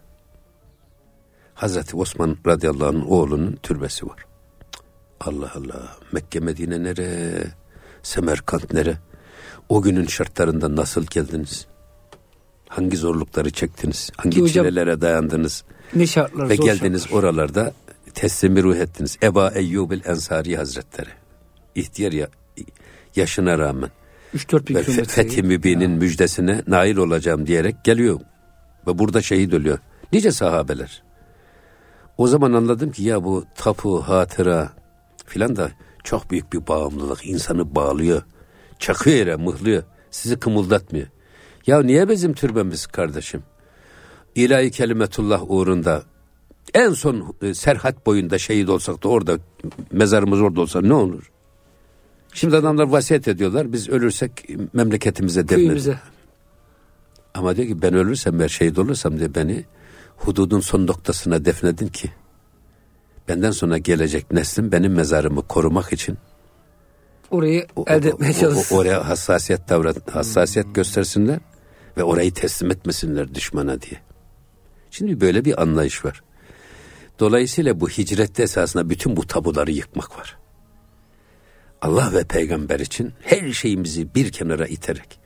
[1.53, 4.25] Hazreti Osman radıyallahu anh'ın oğlunun türbesi var.
[5.19, 5.97] Allah Allah.
[6.11, 7.43] Mekke Medine nere?
[8.03, 8.97] Semerkant nere?
[9.69, 11.67] O günün şartlarında nasıl geldiniz?
[12.69, 14.09] Hangi zorlukları çektiniz?
[14.17, 15.63] Hangi hocam- çilelere dayandınız?
[15.95, 17.19] Ne şartlar Ve geldiniz şartlar.
[17.19, 17.73] oralarda
[18.13, 19.17] teslimi ruh ettiniz.
[19.23, 21.09] Eba Eyyubil Ensari Hazretleri.
[21.75, 22.27] ihtiyar ya,
[23.15, 23.89] yaşına rağmen
[24.33, 25.05] 3-4 bin ve kilometre.
[25.13, 28.19] Fethi Mübin'in müjdesine nail olacağım diyerek geliyor.
[28.87, 29.79] Ve burada şehit oluyor.
[30.13, 31.03] Nice sahabeler.
[32.17, 34.69] O zaman anladım ki ya bu tapu, hatıra
[35.27, 35.71] filan da
[36.03, 37.25] çok büyük bir bağımlılık.
[37.25, 38.21] insanı bağlıyor.
[38.79, 39.83] Çakıyor yere, mıhlıyor.
[40.11, 41.07] Sizi kımıldatmıyor.
[41.67, 43.43] Ya niye bizim türbemiz kardeşim?
[44.35, 46.03] İlahi kelimetullah uğrunda
[46.73, 49.39] en son e, Serhat boyunda şehit olsak da orada
[49.91, 51.31] mezarımız orada olsa ne olur?
[52.33, 53.73] Şimdi adamlar vasiyet ediyorlar.
[53.73, 55.95] Biz ölürsek memleketimize defnedin.
[57.33, 59.65] Ama diyor ki ben ölürsem ben şehit olursam diye beni
[60.17, 62.11] hududun son noktasına defnedin ki
[63.27, 66.17] benden sonra gelecek neslin benim mezarımı korumak için
[67.31, 68.75] Orayı o- elde o- etmeye o- çalışsın.
[68.75, 71.39] oraya hassasiyet davran hassasiyet göstersinler
[71.97, 74.01] ve orayı teslim etmesinler düşmana diye.
[74.91, 76.23] Şimdi böyle bir anlayış var.
[77.19, 80.37] Dolayısıyla bu hicrette esasında bütün bu tabuları yıkmak var.
[81.81, 85.19] Allah ve peygamber için her şeyimizi bir kenara iterek.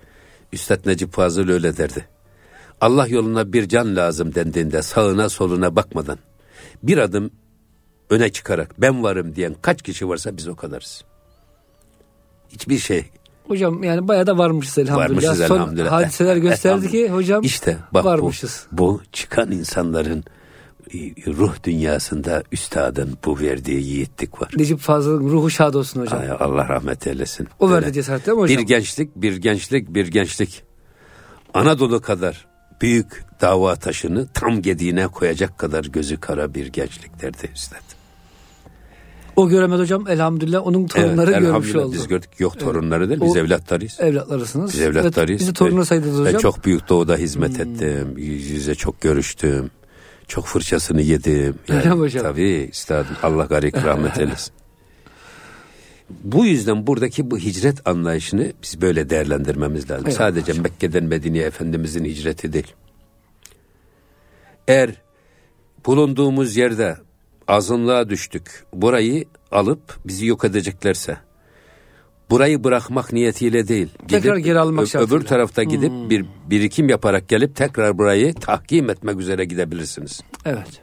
[0.53, 2.07] Üstad Necip Fazıl öyle derdi.
[2.81, 6.17] Allah yoluna bir can lazım dendiğinde sağına soluna bakmadan
[6.83, 7.31] bir adım
[8.11, 11.03] öne çıkarak ben varım diyen kaç kişi varsa biz o kadarız.
[12.49, 13.05] Hiçbir şey
[13.47, 15.09] Hocam yani bayağı da varmışız elhamdülillah.
[15.31, 15.91] Varmışız Son elhamdülillah.
[15.91, 18.67] hadiseler gösterdi ki hocam İşte bak varmışız.
[18.71, 20.23] bu, bu çıkan insanların
[20.93, 20.97] e,
[21.27, 24.51] ruh dünyasında üstadın bu verdiği yiğitlik var.
[24.57, 26.19] Necip Fazıl'ın ruhu şad olsun hocam.
[26.21, 27.47] Ay, Allah rahmet eylesin.
[27.59, 28.57] O verdi cesaret değil mi hocam?
[28.57, 30.63] Bir gençlik, bir gençlik, bir gençlik.
[31.53, 32.47] Anadolu kadar
[32.81, 37.90] büyük dava taşını tam gediğine koyacak kadar gözü kara bir gençlik derdi üstad.
[39.35, 41.93] O göremez hocam elhamdülillah onun torunları görmüş elhamdülillah oldu.
[41.93, 42.29] Biz gördük.
[42.39, 43.99] Yok torunları değil, biz O- evlatlarıyız.
[43.99, 44.73] Evlatlarısınız.
[44.73, 45.17] Biz evlatlarıyız.
[45.29, 46.33] Evet, bizi torunlar saydınız Ben hocam.
[46.33, 46.39] Hmm.
[46.39, 48.17] çok büyük doğuda hizmet ettim.
[48.17, 49.71] Yüz yüze çok görüştüm.
[50.27, 51.55] Çok fırçasını yedim.
[51.69, 52.23] Öyle mi hocam?
[52.23, 53.15] Tabii üstadım.
[53.23, 54.53] Allah garik rahmet eylesin.
[56.23, 60.05] Bu yüzden buradaki bu hicret anlayışını biz böyle değerlendirmemiz lazım.
[60.07, 62.73] Evet, Sadece Mekke'den Medine'ye Efendimizin hicreti değil.
[64.67, 64.89] Eğer
[65.85, 66.97] bulunduğumuz yerde
[67.47, 71.17] azınlığa düştük, burayı alıp bizi yok edeceklerse,
[72.29, 75.17] burayı bırakmak niyetiyle değil, Tekrar geri almak şartıyla.
[75.17, 80.21] öbür tarafta gidip bir birikim yaparak gelip tekrar burayı tahkim etmek üzere gidebilirsiniz.
[80.45, 80.81] Evet.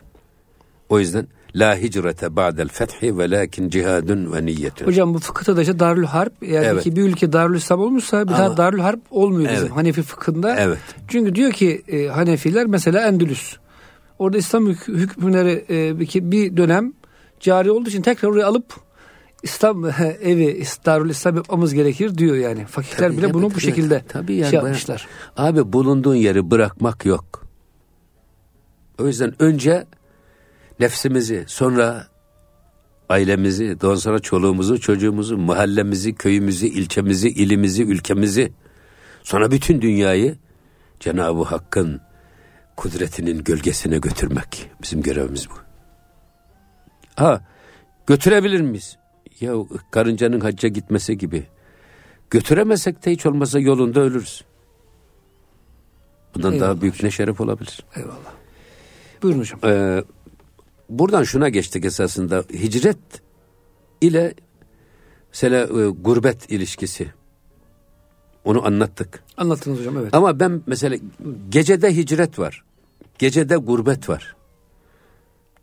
[0.88, 4.87] O yüzden la hicrete ba'del fethi ve lakin cihadun ve niyyetun.
[4.87, 6.83] Hocam bu fıkıhta da işte Darül Harp eğer Evet.
[6.83, 9.77] ki bir ülke Darül İslam olmuşsa bir Ama- daha Darül Harp olmuyor bizim Evet.
[9.77, 10.57] Hanefi fıkhında.
[10.59, 10.79] Evet.
[11.09, 13.57] Çünkü diyor ki e, Hanefiler mesela Endülüs.
[14.18, 16.92] Orada İslam hük- hükümleri e, bir- dönem
[17.40, 18.74] cari olduğu için tekrar oraya alıp
[19.42, 19.85] İslam
[20.22, 22.64] evi Darül İslam yapmamız gerekir diyor yani.
[22.64, 25.07] Fakihler Tabii, bile bunu tabii, bu şekilde Tabii yani şey bayağı- yapmışlar.
[25.37, 27.44] Abi bulunduğun yeri bırakmak yok.
[29.00, 29.87] O yüzden önce
[30.81, 32.07] nefsimizi, sonra
[33.09, 38.52] ailemizi, daha sonra çoluğumuzu, çocuğumuzu, mahallemizi, köyümüzü, ilçemizi, ilimizi, ülkemizi,
[39.22, 40.37] sonra bütün dünyayı
[41.00, 42.00] Cenab-ı Hakk'ın
[42.79, 44.71] kudretinin gölgesine götürmek.
[44.83, 45.55] Bizim görevimiz bu.
[47.14, 47.41] Ha,
[48.07, 48.99] götürebilir miyiz?
[49.41, 49.55] Ya
[49.91, 51.47] karıncanın hacca gitmesi gibi.
[52.31, 54.45] Götüremesek de hiç olmazsa yolunda ölürüz.
[56.35, 57.85] Bundan Eyvallah daha büyük ne şeref olabilir?
[57.97, 58.33] Eyvallah.
[59.23, 59.61] Buyurun hocam.
[59.64, 60.05] Ee,
[60.88, 62.45] buradan şuna geçtik esasında.
[62.53, 62.99] Hicret
[64.01, 64.35] ile
[65.33, 67.12] mesela e, gurbet ilişkisi.
[68.45, 69.23] Onu anlattık.
[69.37, 70.14] Anlattınız hocam evet.
[70.14, 70.97] Ama ben mesela
[71.49, 72.67] gecede hicret var.
[73.19, 74.37] Gecede gurbet var.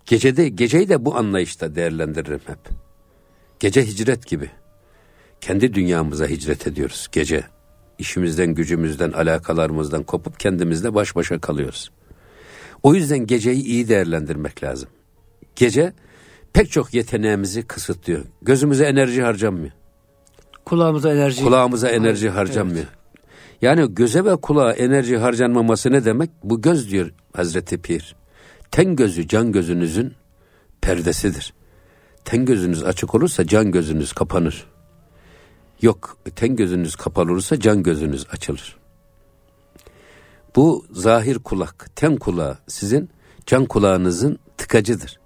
[0.06, 2.60] Gecede geceyi de bu anlayışta değerlendiririm hep.
[3.60, 4.50] Gece hicret gibi.
[5.42, 7.44] Kendi dünyamıza hicret ediyoruz gece.
[7.98, 11.92] İşimizden, gücümüzden, alakalarımızdan kopup kendimizle baş başa kalıyoruz.
[12.84, 14.90] O yüzden geceyi iyi değerlendirmek lazım.
[15.56, 15.94] Gece
[16.54, 18.26] pek çok yeteneğimizi kısıtlıyor.
[18.42, 19.72] Gözümüze enerji harcanmıyor.
[20.66, 21.44] Kulağımıza enerji.
[21.44, 22.86] Kulağımıza enerji harcanmıyor.
[23.62, 26.30] Yani göze ve kulağa enerji harcanmaması ne demek?
[26.44, 28.16] Bu göz diyor Hazreti Pir.
[28.72, 30.14] Ten gözü can gözünüzün
[30.82, 31.54] perdesidir.
[32.26, 34.68] Ten gözünüz açık olursa can gözünüz kapanır.
[35.82, 38.78] Yok ten gözünüz kapalı olursa can gözünüz açılır.
[40.56, 43.10] Bu zahir kulak, ten kulağı sizin
[43.46, 45.20] can kulağınızın tıkacıdır.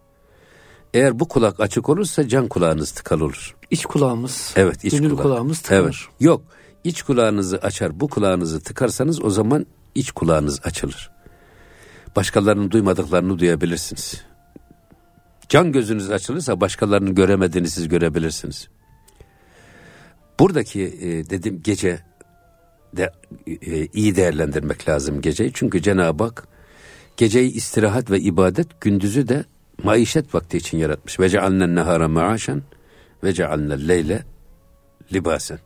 [0.93, 3.55] Eğer bu kulak açık olursa can kulağınız tıkalı olur.
[3.71, 4.53] İç kulağımız.
[4.55, 5.23] Evet iç Gönül kulak.
[5.23, 5.81] kulağımız tıkanır.
[5.83, 6.21] Evet.
[6.21, 6.41] Yok
[6.83, 11.11] iç kulağınızı açar bu kulağınızı tıkarsanız o zaman iç kulağınız açılır.
[12.15, 14.21] Başkalarının duymadıklarını duyabilirsiniz.
[15.49, 18.67] Can gözünüz açılırsa başkalarının göremediğini siz görebilirsiniz.
[20.39, 21.99] Buradaki e, dedim gece
[22.97, 23.11] de
[23.47, 25.51] e, iyi değerlendirmek lazım geceyi.
[25.53, 26.47] Çünkü Cenab-ı Hak
[27.17, 29.45] geceyi istirahat ve ibadet, gündüzü de
[29.83, 31.19] maişet vakti için yaratmış.
[31.19, 32.61] Ve cealnen nehara maaşen
[33.23, 34.23] ve cealnel leyle
[35.13, 35.59] libasen.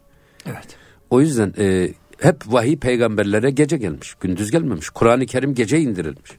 [0.46, 0.68] Evet.
[1.10, 4.14] O yüzden e, hep vahiy peygamberlere gece gelmiş.
[4.20, 4.90] Gündüz gelmemiş.
[4.90, 6.32] Kur'an-ı Kerim gece indirilmiş.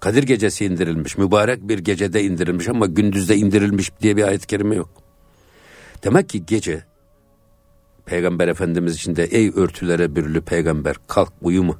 [0.00, 1.18] Kadir gecesi indirilmiş.
[1.18, 4.90] Mübarek bir gecede indirilmiş ama gündüzde indirilmiş diye bir ayet-i kerime yok.
[6.04, 6.84] Demek ki gece
[8.06, 11.78] Peygamber Efendimiz için de ey örtülere bürülü peygamber kalk uyuma.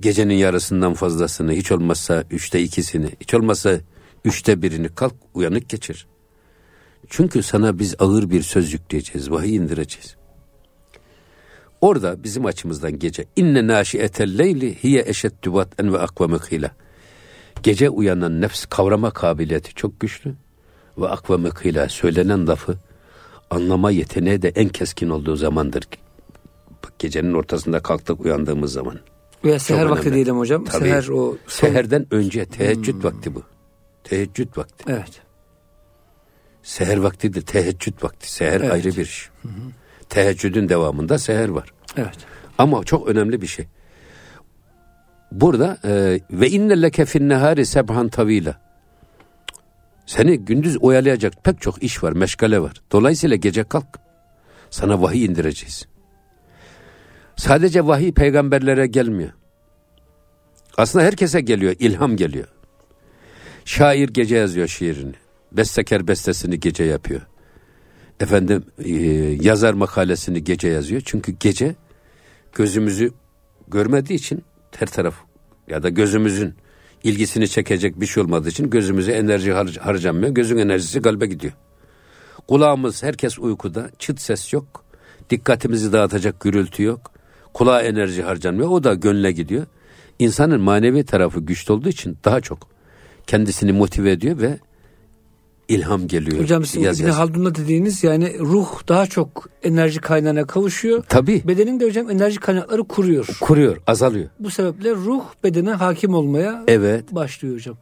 [0.00, 3.80] Gecenin yarısından fazlasını hiç olmazsa üçte ikisini hiç olmazsa
[4.24, 6.06] üçte birini kalk uyanık geçir.
[7.08, 10.19] Çünkü sana biz ağır bir söz yükleyeceğiz, vahiy indireceğiz.
[11.80, 16.70] Orada bizim açımızdan gece inne naşiyetel leyli hiye eşeddü vat'en ve akvamı hıyla.
[17.62, 20.34] Gece uyanan nefs kavrama kabiliyeti çok güçlü
[20.98, 22.78] ve akvamı hıyla söylenen lafı
[23.50, 25.84] anlama yeteneği de en keskin olduğu zamandır.
[26.98, 28.98] Gecenin ortasında kalktık uyandığımız zaman.
[29.44, 30.14] Veya seher Çok vakti önemli.
[30.14, 30.64] diyelim hocam.
[30.64, 30.84] Tabii.
[30.84, 33.42] Seher o son- Seherden önce teheccüd vakti bu.
[34.04, 34.84] Teheccüd vakti.
[34.88, 35.20] Evet.
[36.62, 38.32] Seher vakti de teheccüd vakti.
[38.32, 38.72] Seher Evet.
[38.72, 39.30] ayrı bir iş.
[40.10, 41.72] Teheccüdün devamında seher var.
[41.96, 42.16] Evet.
[42.58, 43.66] Ama çok önemli bir şey.
[45.32, 48.60] Burada e, ve inne leke fin nehari sebhan tavila.
[50.06, 52.72] Seni gündüz oyalayacak pek çok iş var, meşgale var.
[52.92, 53.86] Dolayısıyla gece kalk.
[54.70, 55.86] Sana vahiy indireceğiz.
[57.36, 59.30] Sadece vahiy peygamberlere gelmiyor.
[60.76, 62.48] Aslında herkese geliyor, ilham geliyor.
[63.64, 65.14] Şair gece yazıyor şiirini.
[65.52, 67.20] Bestekar bestesini gece yapıyor.
[68.20, 68.92] Efendim e,
[69.42, 71.02] yazar makalesini gece yazıyor.
[71.04, 71.74] Çünkü gece
[72.54, 73.12] gözümüzü
[73.68, 74.44] görmediği için
[74.76, 75.14] her taraf
[75.68, 76.54] ya da gözümüzün
[77.04, 80.34] ilgisini çekecek bir şey olmadığı için gözümüze enerji har- harcanmıyor.
[80.34, 81.52] Gözün enerjisi kalbe gidiyor.
[82.48, 83.90] Kulağımız herkes uykuda.
[83.98, 84.84] Çıt ses yok.
[85.30, 87.12] Dikkatimizi dağıtacak gürültü yok.
[87.54, 88.68] Kulağa enerji harcanmıyor.
[88.70, 89.66] O da gönle gidiyor.
[90.18, 92.68] İnsanın manevi tarafı güçlü olduğu için daha çok
[93.26, 94.58] kendisini motive ediyor ve
[95.70, 96.42] ilham geliyor.
[96.42, 97.16] Hocam sizin Yaz yaz.
[97.16, 101.04] Haldun'da dediğiniz yani ruh daha çok enerji kaynağına kavuşuyor.
[101.08, 103.26] Tabii Bedenin de hocam enerji kaynakları kuruyor.
[103.40, 104.28] kuruyor, azalıyor.
[104.38, 107.14] Bu sebeple ruh bedene hakim olmaya Evet.
[107.14, 107.76] başlıyor hocam.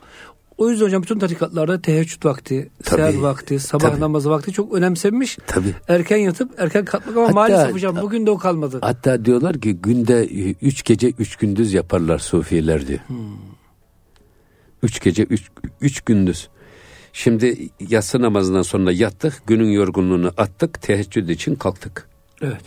[0.59, 3.01] O yüzden hocam bütün tarikatlarda teheccüd vakti, Tabii.
[3.01, 4.01] seher vakti, sabah Tabii.
[4.01, 5.39] namazı vakti çok önemsenmiş.
[5.47, 5.75] Tabii.
[5.89, 8.79] Erken yatıp erken kalkmak ama Hatta- maalesef hocam bugün de o kalmadı.
[8.81, 10.27] Hatta diyorlar ki günde
[10.63, 13.01] üç gece üç gündüz yaparlar sufiler diyor.
[14.83, 15.49] Üç gece üç,
[15.81, 16.49] üç gündüz.
[17.13, 22.09] Şimdi yatsı namazından sonra yattık, günün yorgunluğunu attık, teheccüd için kalktık.
[22.43, 22.63] Evet.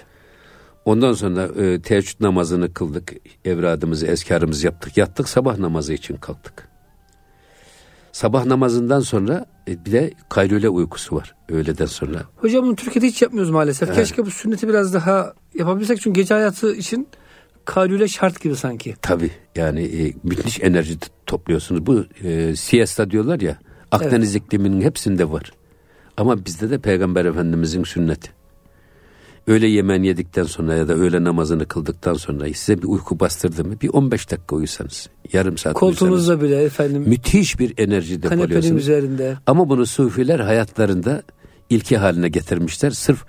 [0.86, 3.14] Ondan sonra e, teheccüd namazını kıldık,
[3.46, 6.68] evradımızı, eskarımızı yaptık, yattık, sabah namazı için kalktık.
[8.12, 12.24] Sabah namazından sonra e, bir de kaylule uykusu var öğleden sonra.
[12.36, 13.96] Hocam bunu Türkiye'de hiç yapmıyoruz maalesef.
[13.96, 17.08] Keşke bu sünneti biraz daha yapabilsek çünkü gece hayatı için
[17.66, 18.96] kalüle şart gibi sanki.
[19.02, 21.86] Tabii yani e, müthiş enerji topluyorsunuz.
[21.86, 23.60] Bu e, siesta diyorlar ya
[23.92, 25.52] Akdeniz ikliminin hepsinde var.
[26.18, 28.32] Ama bizde de Peygamber Efendimizin sünneti.
[29.48, 33.76] Öğle yemeğini yedikten sonra ya da öğle namazını kıldıktan sonra size bir uyku bastırdı mı
[33.82, 38.82] bir 15 dakika uyusanız, yarım saat uyusanız Koltuğunuzda bile efendim müthiş bir enerji kanepenin depoluyorsunuz.
[38.82, 39.38] üzerinde.
[39.48, 41.24] Ama bunu sufiler hayatlarında
[41.70, 42.92] ilki haline getirmişler.
[42.92, 43.26] Sırf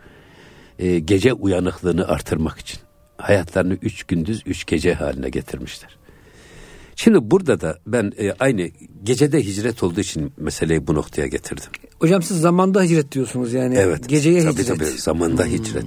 [0.78, 2.78] e, gece uyanıklığını artırmak için.
[3.16, 5.96] Hayatlarını üç gündüz, üç gece haline getirmişler.
[7.02, 8.70] Şimdi burada da ben e, aynı
[9.02, 11.70] gecede hicret olduğu için meseleyi bu noktaya getirdim.
[11.98, 13.74] Hocam siz zamanda hicret diyorsunuz yani.
[13.74, 14.08] Evet.
[14.08, 14.66] Geceye tabii, hicret.
[14.66, 15.84] Tabii, zamanda hicret.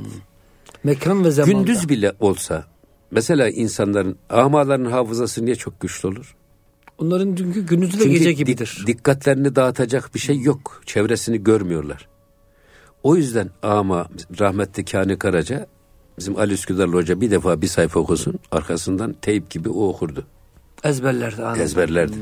[0.84, 1.58] Mekan ve zamanda.
[1.58, 2.65] Gündüz bile olsa
[3.12, 6.36] mesela insanların amaların hafızası niye çok güçlü olur?
[6.97, 8.84] Onların çünkü gündüzü de Çünkü gece gibidir.
[8.88, 10.82] dikkatlerini dağıtacak bir şey yok.
[10.86, 12.08] Çevresini görmüyorlar.
[13.04, 15.67] O yüzden ama rahmetli Kani Karaca
[16.17, 20.25] bizim Ali Üsküdarlı Hoca bir defa bir sayfa okusun arkasından teyp gibi o okurdu.
[20.85, 21.61] Ezberlerde anladım.
[21.61, 22.15] Ezberlerdi.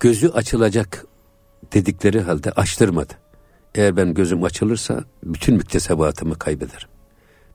[0.00, 1.06] Gözü açılacak
[1.72, 3.12] dedikleri halde açtırmadı.
[3.74, 6.88] Eğer ben gözüm açılırsa bütün müktesebatımı kaybederim.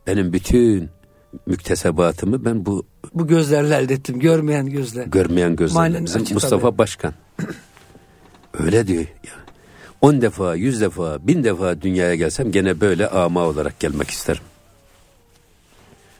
[0.07, 0.89] Benim bütün
[1.45, 4.19] müktesebatımı ben bu Bu gözlerle elde ettim.
[4.19, 5.03] Görmeyen gözle.
[5.03, 5.57] görmeyen.
[5.73, 6.77] Manen Bizim açık Mustafa tabii.
[6.77, 7.13] Başkan.
[8.59, 9.01] Öyle diyor.
[9.01, 9.31] Ya.
[10.01, 14.43] On defa, yüz defa, bin defa dünyaya gelsem gene böyle ama olarak gelmek isterim.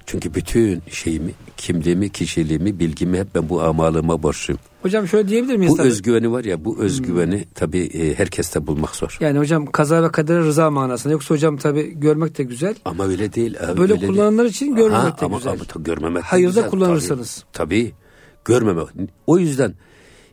[0.06, 4.60] Çünkü bütün şeyimi, kimliğimi, kişiliğimi, bilgimi hep ben bu amalığıma borçluyum.
[4.82, 5.72] Hocam şöyle diyebilir miyiz?
[5.72, 5.88] Bu tabii?
[5.88, 9.18] özgüveni var ya, bu özgüveni tabii e, herkeste bulmak zor.
[9.20, 11.14] Yani hocam kaza ve kadere rıza manasında.
[11.14, 12.76] Yoksa hocam tabii görmek de güzel.
[12.86, 13.58] Ama öyle değil.
[13.60, 14.14] Abi, Böyle öyle değil.
[14.14, 15.52] kullananlar için görmemek de ama, güzel.
[15.52, 17.45] Ama, görmemek Hayırda güzel, kullanırsanız.
[17.54, 17.93] Tabii, tabii
[18.45, 18.88] görmemek.
[19.28, 19.76] O yüzden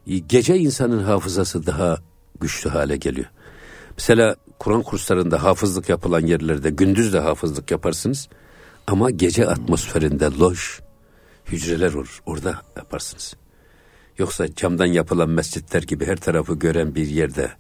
[0.07, 1.99] e, gece insanın hafızası daha
[2.41, 3.27] güçlü hale geliyor.
[3.97, 8.29] Mesela Kur'an kurslarında hafızlık yapılan yerlerde gündüz de hafızlık yaparsınız.
[8.89, 10.80] Ama gece atmosferinde loş
[11.47, 12.22] hücreler olur.
[12.26, 13.36] Orada yaparsınız.
[14.18, 17.51] Yoksa camdan yapılan mescitler gibi her tarafı gören bir yerde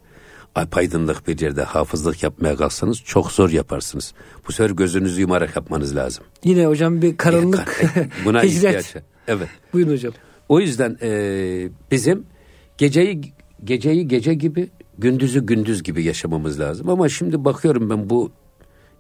[0.54, 4.14] apaydınlık bir yerde hafızlık yapmaya kalksanız çok zor yaparsınız.
[4.48, 6.24] Bu sefer gözünüzü yumarak yapmanız lazım.
[6.44, 7.82] Yine hocam bir karanlık
[8.24, 8.94] buna ihtiyaç.
[9.28, 9.48] Evet.
[9.72, 10.12] Buyurun hocam.
[10.48, 11.10] O yüzden e,
[11.90, 12.26] bizim
[12.78, 13.20] geceyi
[13.64, 16.88] geceyi gece gibi gündüzü gündüz gibi yaşamamız lazım.
[16.88, 18.32] Ama şimdi bakıyorum ben bu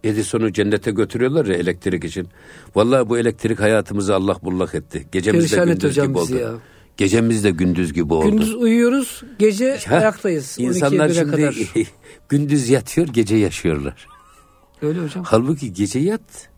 [0.04, 2.28] Edison'u cennete götürüyorlar ya elektrik için.
[2.74, 5.06] Vallahi bu elektrik hayatımızı Allah bullak etti.
[5.12, 6.36] Gecemiz de gündüz gibi oldu.
[6.36, 6.52] Ya.
[6.96, 8.30] Gecemiz de gündüz gibi oldu.
[8.30, 10.56] Gündüz uyuyoruz, gece ha, ayaktayız.
[10.58, 11.56] İnsanlar şimdi kadar.
[12.28, 14.06] gündüz yatıyor, gece yaşıyorlar.
[14.82, 15.24] Öyle hocam.
[15.24, 16.48] Halbuki gece yat,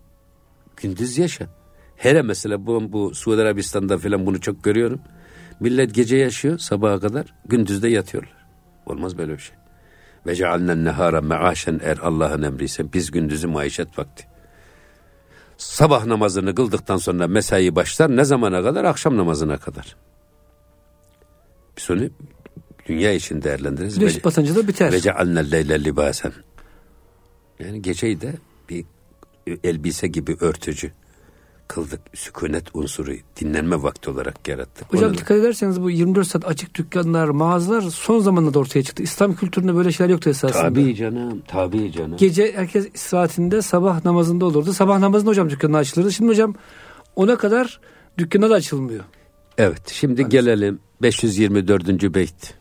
[0.76, 1.48] gündüz yaşa.
[1.96, 5.00] Hele mesela bu, bu Suudi Arabistan'da falan bunu çok görüyorum.
[5.60, 8.46] Millet gece yaşıyor sabaha kadar, gündüz de yatıyorlar.
[8.86, 9.59] Olmaz böyle bir şey.
[10.26, 14.26] Ve cealnen nehara meaşen er Allah'ın emriyse biz gündüzü maişet vakti.
[15.56, 18.16] Sabah namazını kıldıktan sonra mesai başlar.
[18.16, 18.84] Ne zamana kadar?
[18.84, 19.96] Akşam namazına kadar.
[21.76, 22.10] Biz onu
[22.86, 23.98] dünya için değerlendiririz.
[23.98, 24.92] Güneş batınca da biter.
[24.92, 26.32] Ve cealnel leyle libasen.
[27.58, 28.34] Yani geceyi de
[28.68, 28.84] bir
[29.64, 30.92] elbise gibi örtücü
[31.70, 32.00] kıldık.
[32.14, 34.92] Sükunet unsuru dinlenme vakti olarak yarattık.
[34.92, 39.02] Hocam Onu dikkat ederseniz bu 24 saat açık dükkanlar, mağazalar son zamanlarda ortaya çıktı.
[39.02, 40.62] İslam kültüründe böyle şeyler yoktu esasında.
[40.62, 42.16] Tabii canım, tabii canım.
[42.16, 44.72] Gece herkes saatinde sabah namazında olurdu.
[44.72, 46.12] Sabah namazında hocam dükkanı açılırdı.
[46.12, 46.54] Şimdi hocam
[47.16, 47.80] ona kadar
[48.18, 49.04] dükkana da açılmıyor.
[49.58, 50.30] Evet, şimdi Maalesef.
[50.30, 52.14] gelelim 524.
[52.14, 52.54] beyt.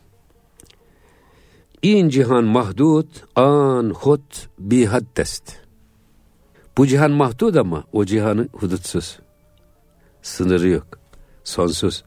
[1.82, 5.59] İn cihan mahdut an hut bi haddest.
[6.76, 9.18] Bu cihan mahdud ama o cihanı hudutsuz.
[10.22, 10.86] Sınırı yok.
[11.44, 12.04] Sonsuz.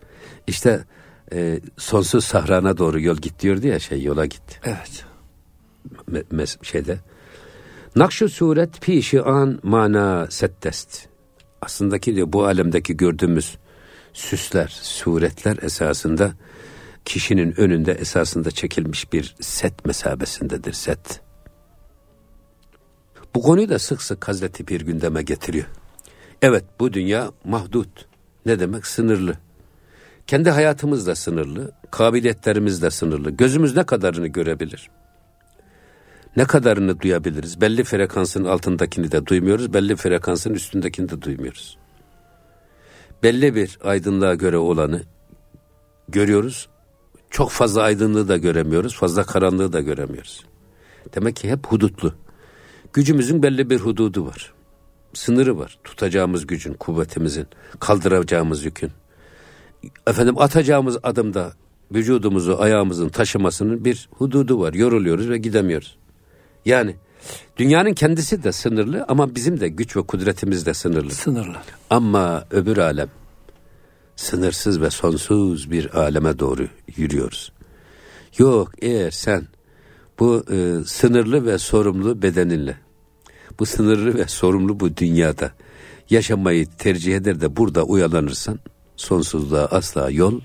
[0.47, 0.85] İşte
[1.33, 4.59] e, sonsuz sahrana doğru yol git diyordu ya şey yola git.
[4.63, 5.05] Evet.
[6.07, 6.97] Me, mes, şeyde.
[7.95, 11.07] Nakşu suret pişi an mana settest.
[11.61, 13.57] Aslında ki diyor bu alemdeki gördüğümüz
[14.13, 16.33] süsler, suretler esasında
[17.05, 21.21] kişinin önünde esasında çekilmiş bir set mesabesindedir set.
[23.35, 25.65] Bu konuyu da sık sık Hazreti bir gündeme getiriyor.
[26.41, 28.05] Evet bu dünya mahdut.
[28.45, 28.87] Ne demek?
[28.87, 29.37] Sınırlı.
[30.27, 33.31] Kendi hayatımız da sınırlı, kabiliyetlerimiz de sınırlı.
[33.31, 34.89] Gözümüz ne kadarını görebilir?
[36.37, 37.61] Ne kadarını duyabiliriz?
[37.61, 41.77] Belli frekansın altındakini de duymuyoruz, belli frekansın üstündekini de duymuyoruz.
[43.23, 45.01] Belli bir aydınlığa göre olanı
[46.09, 46.69] görüyoruz.
[47.29, 50.45] Çok fazla aydınlığı da göremiyoruz, fazla karanlığı da göremiyoruz.
[51.15, 52.15] Demek ki hep hudutlu.
[52.93, 54.53] Gücümüzün belli bir hududu var.
[55.13, 55.77] Sınırı var.
[55.83, 57.47] Tutacağımız gücün, kuvvetimizin,
[57.79, 58.91] kaldıracağımız yükün.
[60.07, 61.53] Efendim atacağımız adımda
[61.91, 64.73] vücudumuzu, ayağımızın taşımasının bir hududu var.
[64.73, 65.97] Yoruluyoruz ve gidemiyoruz.
[66.65, 66.95] Yani
[67.57, 71.11] dünyanın kendisi de sınırlı ama bizim de güç ve kudretimiz de sınırlı.
[71.11, 71.57] Sınırlı.
[71.89, 73.09] Ama öbür alem
[74.15, 76.67] sınırsız ve sonsuz bir aleme doğru
[76.97, 77.51] yürüyoruz.
[78.37, 79.47] Yok eğer sen
[80.19, 82.82] bu e, sınırlı ve sorumlu bedeninle
[83.59, 85.51] bu sınırlı ve sorumlu bu dünyada
[86.09, 88.59] yaşamayı tercih eder de burada uyalanırsan
[88.95, 90.41] sonsuzluğa asla yol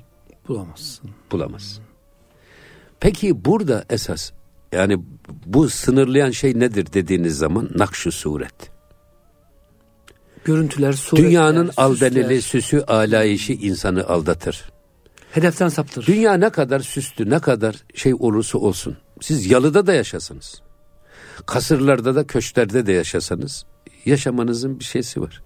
[0.48, 1.10] bulamazsın.
[1.32, 1.84] Bulamazsın.
[3.00, 4.30] Peki burada esas
[4.72, 4.98] yani
[5.46, 8.70] bu sınırlayan şey nedir dediğiniz zaman nakşu suret.
[10.44, 14.72] Görüntüler, suretler, Dünyanın albenili süsü alayişi insanı aldatır.
[15.32, 16.06] Hedeften saptırır.
[16.06, 18.96] Dünya ne kadar süslü, ne kadar şey olursa olsun.
[19.20, 20.62] Siz yalıda da yaşasınız
[21.46, 23.64] kasırlarda da köşklerde de yaşasanız
[24.04, 25.42] yaşamanızın bir şeysi var.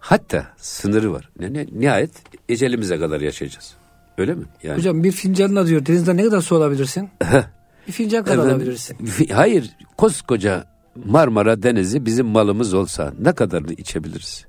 [0.00, 1.28] Hatta sınırı var.
[1.40, 2.10] Ne, ne, nihayet
[2.48, 3.74] ecelimize kadar yaşayacağız.
[4.18, 4.44] Öyle mi?
[4.62, 4.78] Yani.
[4.78, 7.08] Hocam bir fincanla diyor denizde ne kadar su alabilirsin?
[7.86, 8.96] bir fincan kadar Efendim, alabilirsin.
[9.32, 10.66] Hayır koskoca
[11.04, 14.46] Marmara Denizi bizim malımız olsa ne kadarını içebiliriz?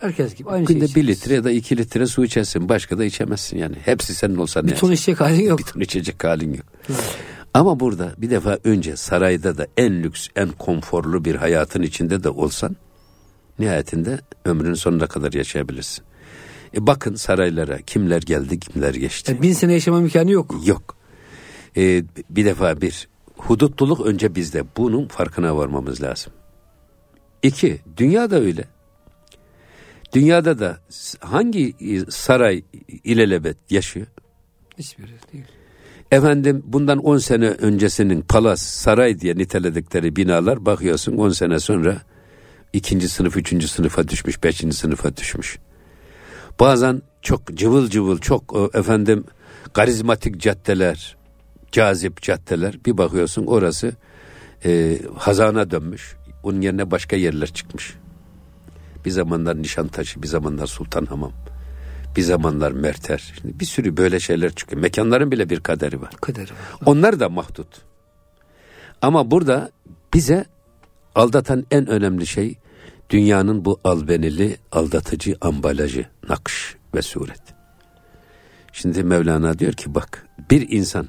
[0.00, 2.68] Herkes gibi aynı Günde şey bir litre ya da iki litre su içersin.
[2.68, 3.76] Başka da içemezsin yani.
[3.84, 4.68] Hepsi senin olsa ne?
[4.68, 5.58] Bir ton içecek halin yok.
[5.58, 6.66] Bir ton içecek halin yok.
[7.54, 12.28] Ama burada bir defa önce sarayda da en lüks, en konforlu bir hayatın içinde de
[12.28, 12.76] olsan
[13.58, 16.04] nihayetinde ömrün sonuna kadar yaşayabilirsin.
[16.74, 19.36] E bakın saraylara kimler geldi kimler geçti.
[19.38, 20.54] E bin sene yaşama imkanı yok.
[20.66, 20.96] Yok.
[21.76, 26.32] E, bir defa bir hudutluluk önce bizde bunun farkına varmamız lazım.
[27.42, 28.64] İki, dünya da öyle.
[30.12, 30.78] Dünyada da
[31.20, 31.74] hangi
[32.10, 32.64] saray
[33.04, 34.06] ilelebet yaşıyor?
[34.78, 35.59] Hiçbiri değil.
[36.10, 41.96] Efendim bundan 10 sene öncesinin palas, saray diye niteledikleri binalar bakıyorsun 10 sene sonra
[42.72, 45.58] ikinci sınıf, üçüncü sınıfa düşmüş, beşinci sınıfa düşmüş.
[46.60, 49.24] Bazen çok cıvıl cıvıl, çok e, efendim
[49.72, 51.16] karizmatik caddeler,
[51.72, 53.92] cazip caddeler bir bakıyorsun orası
[54.64, 56.16] e, hazana dönmüş.
[56.42, 57.94] Onun yerine başka yerler çıkmış.
[59.04, 61.32] Bir zamanlar Nişantaşı, bir zamanlar Sultanhamam.
[62.16, 63.32] Bir zamanlar merter.
[63.40, 64.82] Şimdi bir sürü böyle şeyler çıkıyor.
[64.82, 66.10] Mekanların bile bir kaderi var.
[66.20, 66.58] Kaderi var.
[66.86, 67.82] Onlar da mahdut.
[69.02, 69.70] Ama burada
[70.14, 70.44] bize
[71.14, 72.58] aldatan en önemli şey
[73.10, 77.42] dünyanın bu albenili, aldatıcı ambalajı, nakş ve suret.
[78.72, 81.08] Şimdi Mevlana diyor ki bak bir insan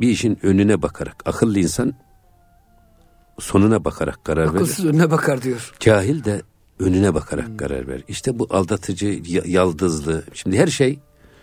[0.00, 1.94] bir işin önüne bakarak, akıllı insan
[3.38, 4.54] sonuna bakarak karar verir.
[4.54, 5.72] Akılsız önüne bakar diyor.
[5.80, 6.42] Cahil de
[6.80, 7.56] önüne bakarak hmm.
[7.56, 8.04] karar verir.
[8.08, 10.22] İşte bu aldatıcı, yaldızlı.
[10.34, 10.98] Şimdi her şey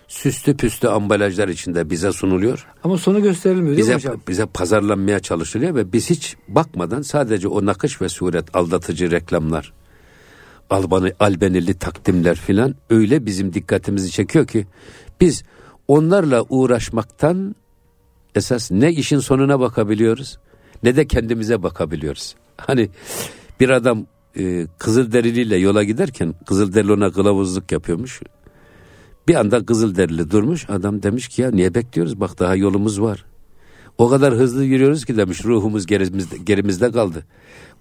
[0.08, 2.68] süslü püslü ambalajlar içinde bize sunuluyor.
[2.84, 4.22] Ama sonu gösterilmiyor bize, değil mi hocam?
[4.28, 9.74] Bize pazarlanmaya çalışılıyor ve biz hiç bakmadan sadece o nakış ve suret aldatıcı reklamlar,
[10.70, 14.68] albanı, albenili takdimler filan öyle bizim dikkatimizi çekiyor ki
[15.22, 15.44] biz
[15.88, 17.56] onlarla uğraşmaktan
[18.36, 20.38] esas ne işin sonuna bakabiliyoruz
[20.84, 22.36] ne de kendimize bakabiliyoruz.
[22.58, 22.90] Hani
[23.60, 24.06] bir adam
[24.40, 28.22] e, Kızılderiliyle yola giderken Kızılderili ona kılavuzluk yapıyormuş.
[29.28, 30.70] Bir anda Kızılderili durmuş.
[30.70, 32.20] Adam demiş ki ya niye bekliyoruz?
[32.20, 33.26] Bak daha yolumuz var.
[33.98, 37.26] O kadar hızlı yürüyoruz ki demiş ruhumuz gerimizde, gerimizde kaldı.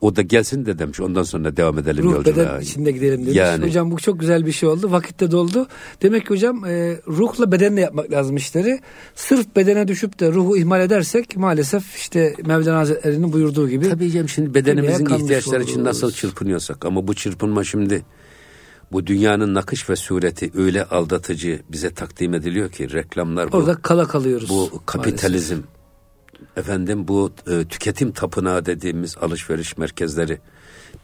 [0.01, 2.37] O da gelsin de demiş ondan sonra devam edelim Ruh yolculuğa.
[2.37, 3.37] beden içinde gidelim demiş.
[3.37, 3.64] Yani.
[3.67, 4.93] Hocam bu çok güzel bir şey oldu.
[4.93, 5.67] Vakitte doldu.
[6.03, 8.81] Demek ki hocam e, ruhla bedenle yapmak lazım işleri.
[9.14, 13.89] Sırf bedene düşüp de ruhu ihmal edersek maalesef işte Mevlana Hazretleri'nin buyurduğu gibi.
[13.89, 18.03] Tabii canım şimdi bedenimizin ihtiyaçları için nasıl çırpınıyorsak ama bu çırpınma şimdi
[18.93, 23.57] bu dünyanın nakış ve sureti öyle aldatıcı bize takdim ediliyor ki reklamlar bu.
[23.57, 24.49] Orada kala kalıyoruz.
[24.49, 25.55] Bu kapitalizm.
[25.55, 25.76] Maalesef.
[26.57, 30.39] Efendim bu e, tüketim tapınağı dediğimiz alışveriş merkezleri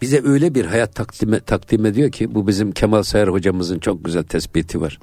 [0.03, 4.23] bize öyle bir hayat takdim, takdim ediyor ki bu bizim Kemal Sayar hocamızın çok güzel
[4.23, 4.99] tespiti var.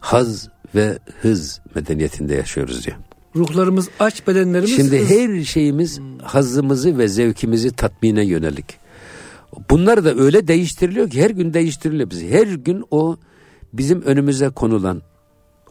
[0.00, 2.96] Haz ve hız medeniyetinde yaşıyoruz diyor.
[3.36, 5.10] Ruhlarımız aç, bedenlerimiz Şimdi hız.
[5.10, 6.18] her şeyimiz hmm.
[6.18, 8.76] hazımızı ve zevkimizi tatmine yönelik.
[9.70, 12.30] Bunlar da öyle değiştiriliyor ki her gün değiştiriliyor bizi.
[12.30, 13.16] Her gün o
[13.72, 15.02] bizim önümüze konulan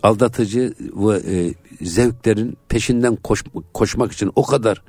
[0.03, 1.53] aldatıcı ve e,
[1.85, 3.43] zevklerin peşinden koş,
[3.73, 4.81] koşmak için o kadar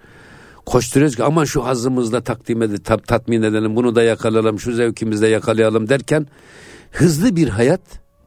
[0.67, 5.29] koşturuyoruz ki aman şu hazımızla takdim edip tat, tatmin edelim bunu da yakalayalım şu zevkimizde
[5.29, 6.27] yakalayalım derken
[6.91, 7.81] hızlı bir hayat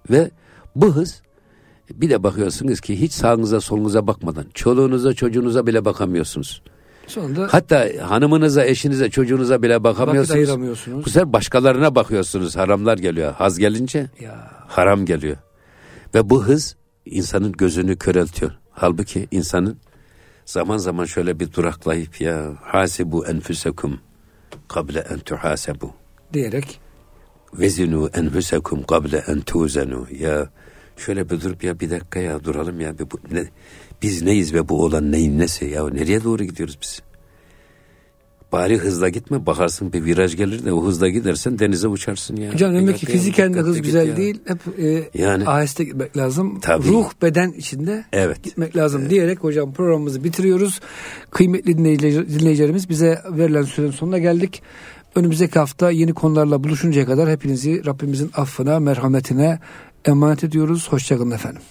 [0.10, 0.32] ve
[0.76, 1.22] bu hız
[1.94, 6.62] bir de bakıyorsunuz ki hiç sağınıza solunuza bakmadan çoluğunuza çocuğunuza bile bakamıyorsunuz.
[7.08, 10.50] Sonunda Hatta hanımınıza, eşinize, çocuğunuza bile bakamıyorsunuz.
[11.06, 12.56] Bu sefer başkalarına bakıyorsunuz.
[12.56, 13.34] Haramlar geliyor.
[13.34, 14.52] Haz gelince ya.
[14.68, 15.38] haram geliyor.
[16.16, 18.52] Ve bu hız insanın gözünü köreltiyor.
[18.72, 19.78] Halbuki insanın
[20.46, 24.00] zaman zaman şöyle bir duraklayıp ya hasibu enfusekum
[24.68, 25.94] kable en tuhasebu
[26.34, 26.80] diyerek
[27.54, 30.50] vezinu enfusekum kable en tuzenu ya
[30.98, 33.44] şöyle bir durup ya bir dakika ya duralım ya bu, ne,
[34.02, 37.02] biz neyiz ve bu olan neyin nesi ya nereye doğru gidiyoruz biz?
[38.52, 42.54] Bari hızla gitme bakarsın bir viraj gelir de o hızla gidersen denize uçarsın ya.
[42.54, 44.18] Hocam demek ki fiziken de hız güzel ya.
[44.18, 44.40] değil.
[44.46, 46.60] Hep e, yani, aheste gitmek lazım.
[46.60, 46.88] Tabii.
[46.88, 48.44] Ruh beden içinde evet.
[48.44, 49.12] gitmek lazım evet.
[49.12, 50.80] diyerek hocam programımızı bitiriyoruz.
[51.32, 54.62] Kıymetli dinleyicilerimiz bize verilen sürenin sonuna geldik.
[55.16, 59.60] Önümüzdeki hafta yeni konularla buluşuncaya kadar hepinizi Rabbimizin affına, merhametine
[60.06, 60.88] emanet ediyoruz.
[60.92, 61.62] Hoşçakalın efendim.